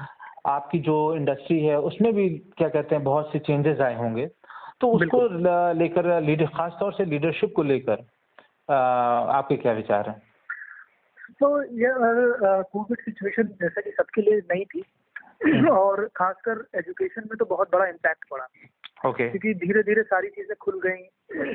आपकी 0.48 0.80
जो 0.80 0.98
इंडस्ट्री 1.16 1.60
है 1.60 1.80
उसमें 1.82 2.14
भी 2.14 2.30
क्या 2.58 2.70
कहते 2.70 2.96
हैं 2.96 3.04
बहुत 3.04 3.32
से 3.32 3.40
चेंजेस 3.40 3.80
आए 3.82 3.96
होंगे। 3.96 4.26
तो 4.82 4.92
उसको 4.92 5.22
लेकर 5.74 6.20
लीडर 6.22 6.46
खास 6.56 6.78
तौर 6.80 6.94
से 6.94 7.06
लीडरशिप 7.06 7.54
को 7.56 7.64
लेकर 7.64 8.06
आपके 8.70 9.56
क्या 9.58 9.72
विचार 9.74 10.10
हैं? 10.10 10.22
तो 11.40 11.64
ये 11.64 11.94
कोविड 12.72 13.02
सिचुएशन 13.02 13.44
जैसा 13.62 13.82
कि 13.82 13.92
सबके 13.92 14.22
लिए 14.22 14.40
नई 14.54 14.66
थी 14.66 14.84
और 15.70 16.06
खासकर 16.16 16.66
एजुकेशन 16.76 17.22
में 17.22 17.38
तो 17.38 17.46
बहुत 17.46 17.72
बड़ा 17.72 17.86
इम्पैक्ट 17.86 18.26
पड़ा 18.32 18.48
ओके 19.06 19.10
okay. 19.10 19.30
क्योंकि 19.32 19.54
धीरे 19.60 19.84
धीरे 19.84 20.02
सारी 20.04 20.30
चीज़ें 20.30 20.56
खुल 20.62 20.80
गई 20.86 21.02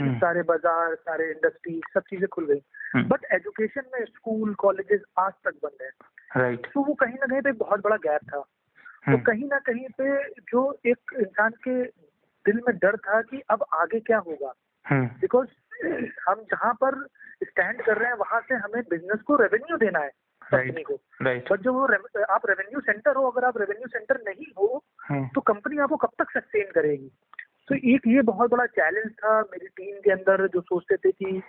हम्म। 0.00 0.18
सारे 0.18 0.42
बाज़ार 0.42 0.94
सारे 0.94 1.24
इंडस्ट्री 1.30 1.80
सब 1.94 2.02
चीज़ें 2.10 2.26
खुल 2.28 2.46
गई 2.46 2.60
हम्म। 2.94 3.08
बट 3.08 3.24
एजुकेशन 3.32 3.82
में 3.94 4.04
स्कूल 4.04 4.54
कॉलेजेस 4.54 5.00
आज 5.18 5.32
तक 5.44 5.54
बंद 5.64 5.82
है 5.82 5.90
राइट 6.36 6.58
right. 6.58 6.72
तो 6.74 6.80
वो 6.80 6.94
कहीं 6.94 7.14
ना 7.14 7.26
कहीं 7.26 7.40
पे 7.40 7.52
बहुत 7.52 7.80
बड़ा 7.80 7.96
गैप 7.96 8.20
था 8.24 8.38
तो 8.38 9.10
हम्म। 9.10 9.20
कहीं 9.20 9.48
ना 9.48 9.58
कहीं 9.58 9.86
पे 9.98 10.28
जो 10.42 10.62
एक 10.86 11.12
इंसान 11.20 11.50
के 11.68 11.82
दिल 12.46 12.60
में 12.68 12.76
डर 12.76 12.96
था 12.96 13.20
कि 13.22 13.42
अब 13.50 13.64
आगे 13.74 14.00
क्या 14.00 14.18
होगा 14.18 14.52
हम्म 14.86 15.06
बिकॉज़ 15.20 15.48
हम 16.28 16.34
जहाँ 16.34 16.74
पर 16.74 17.06
स्टैंड 17.44 17.82
कर 17.82 17.96
रहे 17.98 18.08
हैं 18.08 18.16
वहाँ 18.16 18.40
से 18.40 18.54
हमें 18.54 18.82
बिज़नेस 18.90 19.20
को 19.22 19.36
रेवेन्यू 19.36 19.76
देना 19.76 19.98
है 19.98 20.10
कंपनी 20.44 20.82
को। 20.82 20.94
बट 21.22 21.60
जो 21.60 21.72
वो 21.72 21.86
रेव- 21.86 22.24
आप 22.30 22.46
रेवेन्यू 22.46 22.80
सेंटर 22.80 23.16
हो 23.16 23.30
अगर 23.30 23.44
आप 23.44 23.58
रेवेन्यू 23.58 23.88
सेंटर 23.88 24.20
नहीं 24.28 24.46
हो 24.58 24.84
हम्म 25.08 25.28
तो 25.34 25.40
कंपनी 25.40 25.78
आपको 25.78 25.96
कब 25.96 26.10
तक 26.18 26.30
सस्टेन 26.30 26.70
करेगी? 26.74 27.10
तो 27.68 27.74
एक 27.74 28.00
ये 28.06 28.22
बहुत 28.22 28.50
बड़ा 28.50 28.66
चैलेंज 28.66 29.12
था 29.12 29.40
मेरी 29.40 29.66
टीम 29.66 30.00
के 30.00 30.10
अंदर 30.10 30.48
जो 30.48 30.60
सोचते 30.60 30.96
थे 30.96 31.10
कि 31.12 31.42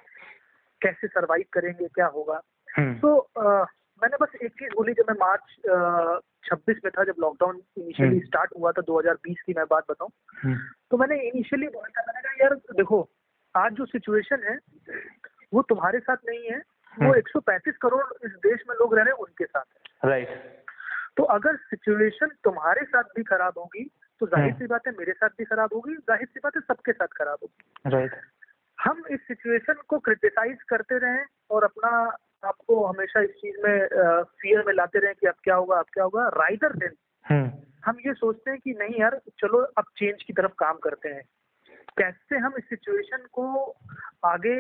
कैसे 0.82 1.08
सरवाइव 1.08 1.44
करेंगे 1.54 1.88
क्या 1.88 2.08
होगा। 2.08 2.42
हम्म 2.78 3.00
तो 3.00 3.18
अ, 3.18 3.44
मैंने 4.04 4.18
बस 4.22 4.36
एक 4.44 4.52
चीज़ 4.52 4.70
बोली 4.76 4.94
जब 4.94 5.04
मैं 5.12 5.16
मार्च 5.20 5.42
छब्बीस 6.44 6.78
में 6.86 6.92
था 6.98 7.04
जब 7.04 7.14
लॉकडाउन 7.20 7.62
इनिशियली। 7.78 8.20
स्टार्ट 8.20 8.50
हुआ 8.60 8.72
था 8.72 8.82
2020 8.82 9.42
की 9.46 9.54
मैं 9.58 9.66
बात 9.70 9.84
बताऊँ 9.90 10.10
हम्म 10.44 10.58
तो 10.92 10.98
मैंने 10.98 11.20
इनिशियली 11.20 11.68
बोला 11.68 12.02
था 12.02 12.12
मैंने 12.12 12.22
कहा 12.22 12.34
यार 12.42 12.56
देखो 12.56 13.10
आज 13.56 13.74
जो 13.74 13.86
सिचुएशन 13.86 14.44
है 14.44 14.58
वो 15.54 15.62
तुम्हारे 15.62 16.00
साथ 16.00 16.18
नहीं 16.28 16.50
है। 16.52 16.58
वो 16.58 17.06
हम्म। 17.06 17.14
135 17.14 17.78
करोड़ 17.82 18.04
इस 18.26 18.32
देश 18.44 18.64
में 18.70 18.76
लोग 18.76 18.96
रह 18.96 19.04
रहे 19.04 19.14
हैं 19.14 19.20
उनके 19.20 19.46
साथ 19.46 19.64
है। 19.64 20.10
राइट 20.10 20.64
तो 21.18 21.24
अगर 21.34 21.56
सिचुएशन 21.70 22.30
तुम्हारे 22.44 22.86
साथ 22.86 23.04
भी 23.16 23.24
खराब 23.24 23.54
होगी 23.58 23.84
तो 24.22 24.28
ज़ाहिर 24.28 24.50
हम्म। 24.50 24.60
सी 24.60 24.68
बात 24.68 24.88
है 24.88 24.94
मेरे 24.98 25.14
साथ 25.14 25.30
भी 25.38 25.46
खराब 25.46 25.74
होगी 25.74 25.96
ज़ाहिर 25.96 26.28
सी 26.28 26.40
बात 26.44 26.56
है 26.56 26.62
सबके 26.62 26.92
साथ 26.92 27.08
खराब 27.18 27.38
होगी। 27.44 27.92
राइट 27.92 28.16
हम 28.78 29.04
इस 29.12 29.20
सिचुएशन 29.28 29.82
को 29.88 30.00
क्रिटिसाइज 30.00 30.64
करते 30.70 30.98
रहें 30.98 31.26
और 31.50 31.64
अपना 31.64 31.90
आपको 32.44 32.84
हमेशा 32.86 33.22
इस 33.22 33.30
चीज़ 33.32 33.58
में 33.64 33.88
फियर 34.42 34.64
में 34.68 34.74
लाते 34.74 35.00
रहें 35.00 35.16
कि 35.16 35.28
अब 35.28 35.36
क्या 35.44 35.56
होगा 35.56 35.78
अब 35.78 35.86
क्या 35.94 36.04
होगा 36.04 36.28
राइदर 36.36 36.76
देन 36.76 37.52
हम 37.86 37.98
ये 38.06 38.14
सोचते 38.14 38.52
हैं 38.52 38.60
कि 38.60 38.74
नहीं 38.80 39.00
यार 39.00 39.20
चलो 39.40 39.58
अब 39.78 39.86
चेंज 39.98 40.24
की 40.24 40.34
तरफ़ 40.34 40.52
काम 40.60 40.78
करते 40.84 41.10
हैं। 41.10 41.24
कैसे 41.98 42.38
हम 42.38 42.54
इस 42.58 42.64
सिचुएशन 42.64 43.26
को 43.32 43.76
आगे 44.26 44.56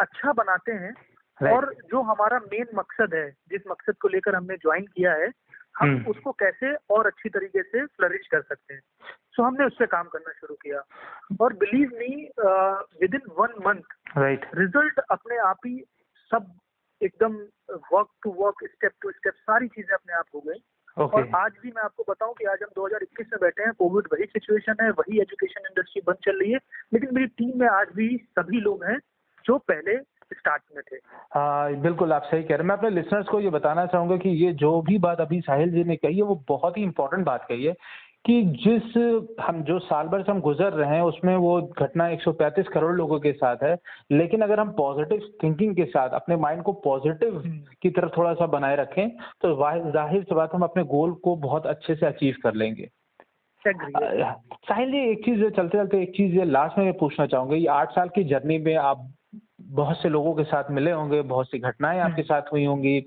अच्छा 0.00 0.32
बनाते 0.32 0.72
हैं 0.72 0.92
right. 0.92 1.52
और 1.52 1.74
जो 1.90 2.02
हमारा 2.02 2.38
मेन 2.38 2.66
मकसद 2.74 3.14
है 3.14 3.30
जिस 3.30 3.62
मकसद 3.70 3.96
को 4.00 4.08
लेकर 4.08 4.34
हमने 4.34 4.56
ज्वाइन 4.56 4.86
किया 4.86 5.12
है 5.12 5.30
हम 5.78 5.96
hmm. 5.96 6.10
उसको 6.10 6.32
कैसे 6.32 6.74
और 6.90 7.06
अच्छी 7.06 7.28
तरीके 7.28 7.62
से 7.62 7.84
फ्लरिश 7.86 8.26
कर 8.26 8.42
सकते 8.42 8.74
हैं 8.74 8.80
सो 8.80 9.42
so, 9.42 9.48
हमने 9.48 9.64
उस 9.64 9.76
पर 9.78 9.86
काम 9.86 10.08
करना 10.08 10.32
शुरू 10.32 10.54
किया 10.54 10.82
और 11.40 11.52
believe 11.52 11.90
me 11.98 12.30
within 13.14 13.30
one 13.38 13.54
month 13.66 14.18
right 14.18 14.50
result 14.54 14.98
अपने 15.10 15.36
आप 15.36 15.66
ही 15.66 15.84
सब 16.30 16.52
एकदम 17.00 17.36
work 17.92 18.08
to 18.22 18.30
work 18.32 18.64
step 18.64 18.92
to 19.02 19.10
step 19.10 19.34
सारी 19.34 19.68
चीज़ें 19.68 19.94
अपने 19.94 20.14
आप 20.14 20.34
हो 20.34 20.40
गई 20.40 20.62
okay. 20.98 21.14
और 21.14 21.28
आज 21.34 21.52
भी 21.62 21.68
मैं 21.68 21.82
आपको 21.82 22.04
बताऊँ 22.08 22.34
कि 22.34 22.44
आज 22.44 22.58
हम 22.62 22.68
2021 22.78 23.26
में 23.32 23.38
बैठे 23.40 23.62
हैं 23.62 23.72
कोविड 23.72 24.08
वही 24.12 24.24
सिचुएशन 24.24 24.74
है 24.82 24.90
वही 24.90 25.20
एजुकेशन 25.20 25.66
इंडस्ट्री 25.66 26.02
बंद 26.06 26.16
चल 26.24 26.38
रही 26.40 26.52
है 26.52 26.58
लेकिन 26.94 27.08
मेरी 27.12 27.26
टीम 27.26 27.60
में 27.60 27.68
आज 27.68 27.86
भी 27.94 28.08
सभी 28.38 28.60
लोग 28.60 28.84
हैं 28.84 28.98
जो 29.44 29.58
पहले 29.58 29.96
स्टार्ट 30.32 30.62
में 30.76 30.82
थे। 30.92 30.96
हाँ 31.32 31.74
बिल्कुल 31.74 32.12
आप 32.12 32.22
सही 32.22 32.42
कह 32.42 32.48
रहे 32.48 32.58
हैं। 32.58 32.64
मैं 32.64 32.76
अपने 32.76 32.90
लिसनर्स 32.90 33.26
को 33.26 33.40
ये 33.40 33.50
बताना 33.50 33.86
चाहूँगा 33.86 34.16
कि 34.16 34.28
ये 34.28 34.52
जो 34.52 34.82
भी 34.82 34.98
बात 34.98 35.20
अभी 35.20 35.40
साहिल 35.40 35.70
जी 35.70 35.84
ने 35.84 35.96
कही 35.96 36.16
है 36.16 36.22
वो 36.22 36.44
बहुत 36.48 36.78
ही 36.78 36.82
इंपॉर्टेंट 36.82 37.26
बात 37.26 37.46
कही 37.48 37.64
है। 37.64 37.74
कि 38.24 38.42
जिस 38.58 38.96
हम 39.40 39.62
जो 39.62 39.78
साल 39.78 40.08
भर 40.08 40.22
से 40.22 40.30
हम 40.32 40.40
गुजर 40.40 40.72
रहे 40.72 40.94
हैं 40.94 41.02
उसमें 41.02 41.34
वो 41.36 41.60
घटना 41.78 42.08
135 42.08 42.68
करोड़ 42.72 42.94
लोगों 42.94 43.18
के 43.20 43.32
साथ 43.32 43.62
है 43.62 43.76
लेकिन 44.12 44.40
अगर 44.40 44.60
हम 44.60 44.72
पॉजिटिव 44.72 45.22
थिंकिंग 45.42 45.74
के 45.76 45.84
साथ 45.84 46.10
अपने 46.10 46.36
माइंड 46.36 46.62
को 46.62 46.72
पॉजिटिव 46.84 47.36
हम्म। 47.36 47.74
की 47.82 47.90
तरफ़ 47.90 48.16
थोड़ा 48.16 48.32
सा 48.34 48.46
बनाए 48.46 48.76
रखें 48.76 49.08
तो 49.42 49.54
ज़ाहिर 49.92 50.22
सी 50.22 50.34
बात 50.34 50.54
हम 50.54 50.62
अपने 50.62 50.84
गोल 50.86 51.12
को 51.24 51.36
बहुत 51.38 51.66
अच्छे 51.66 51.94
से 51.94 52.06
अचीव 52.06 52.34
कर 52.42 52.54
लेंगे 52.54 52.88
साहिल 53.64 54.90
जी 54.90 54.98
एक 55.10 55.24
चीज़ 55.24 55.42
चलते 55.46 55.78
चलते 55.78 56.02
एक 56.02 56.12
चीज़ 56.16 56.38
लास्ट 56.48 56.78
में 56.78 56.92
पूछना 56.98 57.26
चाहूँगा 57.26 57.56
ये 57.56 57.66
आठ 57.72 57.90
साल 57.92 58.08
की 58.08 58.24
जर्नी 58.26 58.58
में 58.58 58.74
आप 58.76 59.10
बहुत 59.72 59.96
से 59.96 60.08
लोगों 60.08 60.34
के 60.34 60.44
साथ 60.44 60.70
मिले 60.70 60.90
होंगे 60.92 61.20
बहुत 61.28 61.46
सी 61.46 61.58
घटनाएँ 61.60 61.98
आपके 62.00 62.12
हम्म। 62.12 62.22
साथ 62.24 62.52
हुई 62.52 62.64
होंगी 62.64 62.98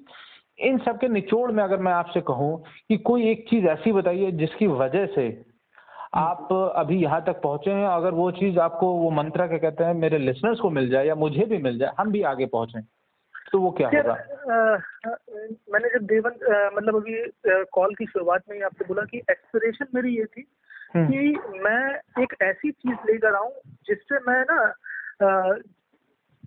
इन 0.60 0.78
सब 0.80 0.98
के 0.98 1.08
निचोड़ 1.10 1.52
में 1.52 1.64
अगर 1.64 1.78
मैं 1.80 1.92
आपसे 1.94 2.22
कहूँ 2.22 2.58
कि 2.90 2.98
कोई 3.04 3.30
एक 3.30 3.46
चीज़ 3.50 3.66
ऐसी 3.68 3.92
बताइए 3.92 4.32
जिसकी 4.34 4.68
वजह 4.74 5.06
से 5.16 5.28
आप 6.16 6.50
अभी 6.76 6.98
यहाँ 6.98 7.22
तक 7.24 7.40
पहुँचे 7.44 7.72
हैं 7.72 7.88
अगर 7.88 8.12
वो 8.14 8.30
चीज़ 8.34 8.60
आपको 8.60 8.92
वो 8.94 9.10
मंत्रा 9.12 9.48
क्या 9.48 9.58
कहते 9.60 9.84
हैं 9.84 9.94
मेरे 9.96 10.18
लिसनर्स 10.20 10.60
को 10.60 10.70
मिल 10.70 10.90
जाए 10.90 11.08
या 11.08 11.16
मुझे 11.18 11.46
भी 11.46 11.58
मिल 11.60 11.78
जाए 11.80 11.94
हम 12.00 12.12
भी 12.12 12.22
आगे 12.32 12.46
पहुँचे 12.48 12.82
तो 13.52 13.60
वो 13.60 13.72
क्या 13.72 13.88
होगा 13.88 14.14
मैंने 15.70 15.90
जब 15.90 16.06
देवन 16.06 16.38
मतलब 16.76 16.96
अभी 16.96 17.64
कॉल 17.74 17.96
की 17.96 18.06
शुरुआत 18.06 18.44
में 18.50 18.56
ही 18.56 18.62
आपसे 18.64 18.86
बोला 18.86 19.04
कि 19.06 19.18
एक्सपिरेशन 19.20 19.86
मेरी 19.96 20.16
ये 20.18 20.26
थी 20.28 20.46
हम्म। 20.96 21.08
कि 21.08 21.60
मैं 21.60 22.24
एक 22.24 22.36
ऐसी 22.42 22.72
चीज़ 22.72 23.12
लेकर 23.12 23.36
आऊँ 23.36 23.52
जिससे 23.88 24.20
मैं 24.28 24.42
ना 24.44 24.58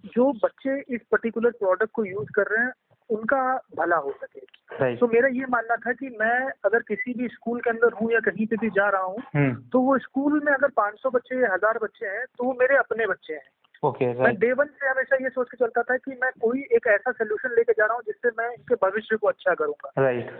जो 0.07 0.33
बच्चे 0.39 0.79
इस 0.95 1.01
पर्टिकुलर 1.13 1.51
प्रोडक्ट 1.59 1.93
को 1.93 2.05
यूज़ 2.05 2.29
कर 2.35 2.51
रहे 2.51 2.65
हैं 2.65 2.73
उनका 3.11 3.43
भला 3.77 3.97
हो 3.97 4.13
सके. 4.25 4.97
तो 4.97 5.07
मेरा 5.09 5.29
ये 5.29 5.47
मानना 5.49 5.77
था 5.77 5.93
कि 5.93 6.17
मैं 6.21 6.51
अगर 6.65 6.79
किसी 6.79 7.13
भी 7.15 7.29
स्कूल 7.29 7.61
के 7.61 7.71
अंदर 7.71 7.93
हूँ 7.93 8.13
या 8.13 8.21
कहीं 8.21 8.47
पे 8.47 8.57
भी 8.57 8.71
जा 8.71 8.89
रहा 8.89 9.03
हूँ 9.03 9.17
hmm. 9.17 9.55
तो 9.73 9.81
वो 9.81 9.99
स्कूल 9.99 10.41
में 10.45 10.53
अगर 10.53 10.71
500 10.81 11.13
बच्चे 11.15 11.41
या 11.43 11.53
हज़ार 11.53 11.79
बच्चे 11.83 12.07
हैं 12.07 12.25
तो 12.39 12.45
वो 12.45 12.53
मेरे 12.53 12.77
अपने 12.77 13.07
बच्चे 13.07 13.35
हैं। 13.35 13.49
ओके 13.85 14.05
okay, 14.05 14.23
मैं 14.23 14.37
डे 14.37 14.53
वन 14.53 14.67
से 14.67 14.89
हमेशा 14.89 15.17
ये 15.17 15.29
सोच 15.29 15.49
के 15.51 15.57
चलता 15.57 15.83
था 15.83 15.97
कि 15.97 16.19
मैं 16.23 16.31
कोई 16.41 16.61
एक 16.61 16.87
ऐसा 16.87 17.13
सोल्यूशन 17.13 17.55
लेके 17.57 17.73
जा 17.73 17.85
रहा 17.85 17.95
हूँ 17.95 18.03
जिससे 18.07 18.29
मैं 18.39 18.49
इनके 18.55 18.75
भविष्य 18.75 19.17
को 19.17 19.29
अच्छा 19.29 19.55
करूँगा। 19.55 19.93
राइट 19.99 20.31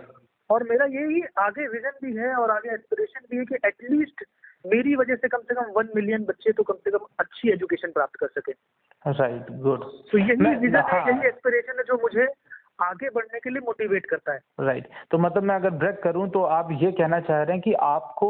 और 0.49 0.63
मेरा 0.63 0.85
यही 0.85 1.21
आगे 1.37 1.67
विजन 1.67 1.97
भी 2.03 2.15
है 2.17 2.35
और 2.35 2.51
आगे 2.51 2.73
एस्पिरेशन 2.73 3.25
भी 3.31 3.37
है 3.37 3.45
कि 3.45 3.55
एटलीस्ट 3.65 4.23
मेरी 4.65 4.95
वजह 4.95 5.15
से 5.15 5.27
कम 5.27 5.37
से 5.37 5.55
कम 5.55 5.71
वन 5.77 5.89
मिलियन 5.95 6.23
बच्चे 6.25 6.51
तो 6.51 6.63
कम 6.63 6.73
से 6.73 6.91
कम 6.91 7.05
अच्छी 7.19 7.49
एजुकेशन 7.49 7.91
प्राप्त 7.91 8.15
कर 8.15 8.27
सके। 8.27 8.51
राइट 9.11 9.51
गुड 9.61 9.83
तो 10.11 10.17
यही 10.17 10.55
विजन 10.55 10.83
है 10.93 10.99
यही 11.07 11.27
एस्पिरेशन 11.27 11.73
है 11.77 11.83
जो 11.83 11.97
मुझे 12.01 12.27
आगे 12.81 13.09
बढ़ने 13.09 13.39
के 13.39 13.49
लिए 13.49 13.61
मोटिवेट 13.65 14.05
करता 14.05 14.33
है। 14.33 14.39
Right 14.59 14.83
right. 14.83 14.95
तो 15.11 15.17
मतलब 15.17 15.43
मैं 15.43 15.55
अगर 15.55 15.69
ब्रेक 15.69 16.01
करूँ 16.03 16.29
तो 16.29 16.41
आप 16.43 16.69
ये 16.81 16.91
कहना 16.91 17.19
चाह 17.19 17.41
रहे 17.43 17.51
हैं 17.51 17.61
कि 17.61 17.73
आपको 17.73 18.29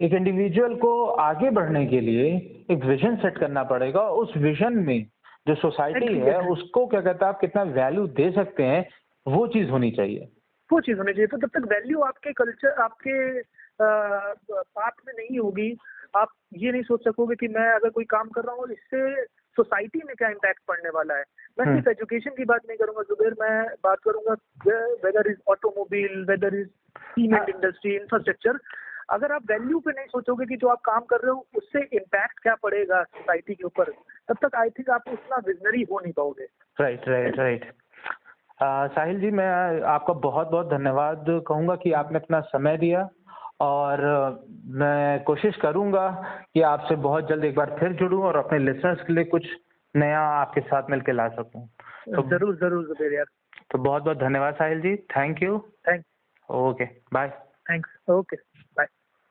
एक 0.00 0.12
इंडिविजुअल 0.12 0.74
को 0.74 1.04
आगे 1.06 1.50
बढ़ने 1.50 1.86
के 1.86 2.00
लिए 2.00 2.26
एक 2.70 2.84
विजन 2.84 3.16
सेट 3.16 3.38
करना 3.38 3.62
पड़ेगा। 3.64 4.08
उस 4.22 4.36
विजन 4.36 4.78
में 4.78 5.06
जो 5.48 5.54
सोसाइटी 5.54 6.18
है 6.18 6.38
उसको 6.48 6.86
क्या 6.86 7.00
कहता 7.00 7.26
है 7.26 7.32
आप 7.32 7.40
कितना 7.40 7.62
वैल्यू 7.62 8.06
दे 8.06 8.30
सकते 8.32 8.62
हैं 8.62 8.88
वो 9.26 9.46
चीज़ 9.46 9.70
होनी 9.70 9.90
चाहिए। 9.90 10.28
वो 10.70 10.80
चीज़ 10.80 10.98
होनी 10.98 11.12
चाहिए। 11.12 11.26
तो 11.26 11.36
तब 11.36 11.50
तक 11.54 11.68
वैल्यू 11.72 12.00
आपके 12.00 12.32
कल्चर 12.32 12.82
आपके 12.82 13.42
पाथ 13.82 14.90
में 15.06 15.12
नहीं 15.16 15.38
होगी 15.38 15.76
आप 16.16 16.28
ये 16.54 16.72
नहीं 16.72 16.82
सोच 16.82 17.04
सकोगे 17.04 17.36
कि 17.36 17.48
मैं 17.48 17.68
अगर 17.70 17.88
कोई 17.88 18.04
काम 18.04 18.28
कर 18.28 18.44
रहा 18.44 18.54
हूँ 18.54 18.68
इससे 18.72 19.00
सोसाइटी 19.56 20.00
में 20.06 20.14
क्या 20.16 20.28
इम्पैक्ट 20.28 20.60
पड़ने 20.68 20.90
वाला 20.94 21.14
है? 21.14 21.24
मैं 21.58 21.66
सिर्फ़ 21.66 21.88
एजुकेशन 21.88 22.30
हम्म। 22.30 22.36
की 22.36 22.44
बात 22.44 22.66
नहीं 22.68 22.78
करूँगा 22.78 23.02
जुबेर 23.02 23.36
मैं 23.40 23.66
बात 23.84 23.98
करूँगा 24.04 24.34
whether 25.04 25.30
is 25.30 25.38
automobile 25.48 26.24
whether 26.30 26.54
is 26.54 26.68
cement 26.98 27.48
industry 27.48 27.94
infrastructure 27.96 28.58
अगर 29.10 29.32
आप 29.32 29.42
वैल्यू 29.50 29.78
पे 29.80 29.90
नहीं 29.90 30.06
सोचोगे 30.06 30.46
कि 30.46 30.56
जो 30.56 30.68
आप 30.68 30.80
काम 30.84 31.00
कर 31.10 31.20
रहे 31.20 31.30
हो 31.30 31.46
उससे 31.56 31.82
इम्पैक्ट 31.96 32.40
क्या 32.42 32.54
पड़ेगा 32.62 33.02
सोसाइटी 33.02 33.54
के 33.54 33.64
ऊपर? 33.64 33.92
तब 34.28 34.36
तक 34.44 34.56
आई 34.56 34.70
थिंक 34.70 34.90
आप 34.90 35.02
उतना 35.08 35.36
विजनरी 35.46 35.82
हो 35.92 36.00
नहीं 36.00 36.12
पाओगे। 36.12 36.46
Right 36.80 37.08
right 37.08 37.38
right 37.38 37.72
Sahil 38.62 39.20
ji 39.20 39.30
मैं 39.30 39.48
आपका 39.92 40.12
बहुत 40.26 40.48
बहुत 40.50 40.70
धन्यवाद 40.70 41.24
कहूँगा 41.48 41.76
कि 41.76 41.92
आपने 41.92 42.18
अपना 42.18 42.40
समय 42.52 42.76
दिया। 42.76 43.08
और 43.60 44.00
मैं 44.78 45.22
कोशिश 45.24 45.56
करूँगा 45.56 46.08
कि 46.54 46.60
आपसे 46.62 46.96
बहुत 46.96 47.28
जल्द 47.28 47.44
एक 47.44 47.54
बार 47.54 47.76
फिर 47.80 47.92
जुड़ूं 47.92 48.22
और 48.22 48.36
अपने 48.36 48.58
लिसनर्स 48.58 49.02
के 49.02 49.12
लिए 49.12 49.24
कुछ 49.24 49.46
नया 49.94 50.20
आपके 50.20 50.60
साथ 50.60 50.90
मिलकर 50.90 51.12
ला 51.12 51.28
सकूँ। 51.28 51.66
तो 52.14 52.22
ज़रूर 52.22 52.56
ज़रूर 52.56 52.84
जुबेर 52.84 53.12
यार। 53.12 53.24
तो 53.70 53.78
बहुत 53.78 54.02
बहुत 54.02 54.18
धन्यवाद 54.18 54.54
Sahil 54.54 54.80
ji. 54.80 54.96
Thank 54.96 55.42
you 55.42 55.58
thank 55.88 56.04
okay 56.48 56.84
bye 57.12 57.28
thanks 57.70 58.10
okay 58.10 58.36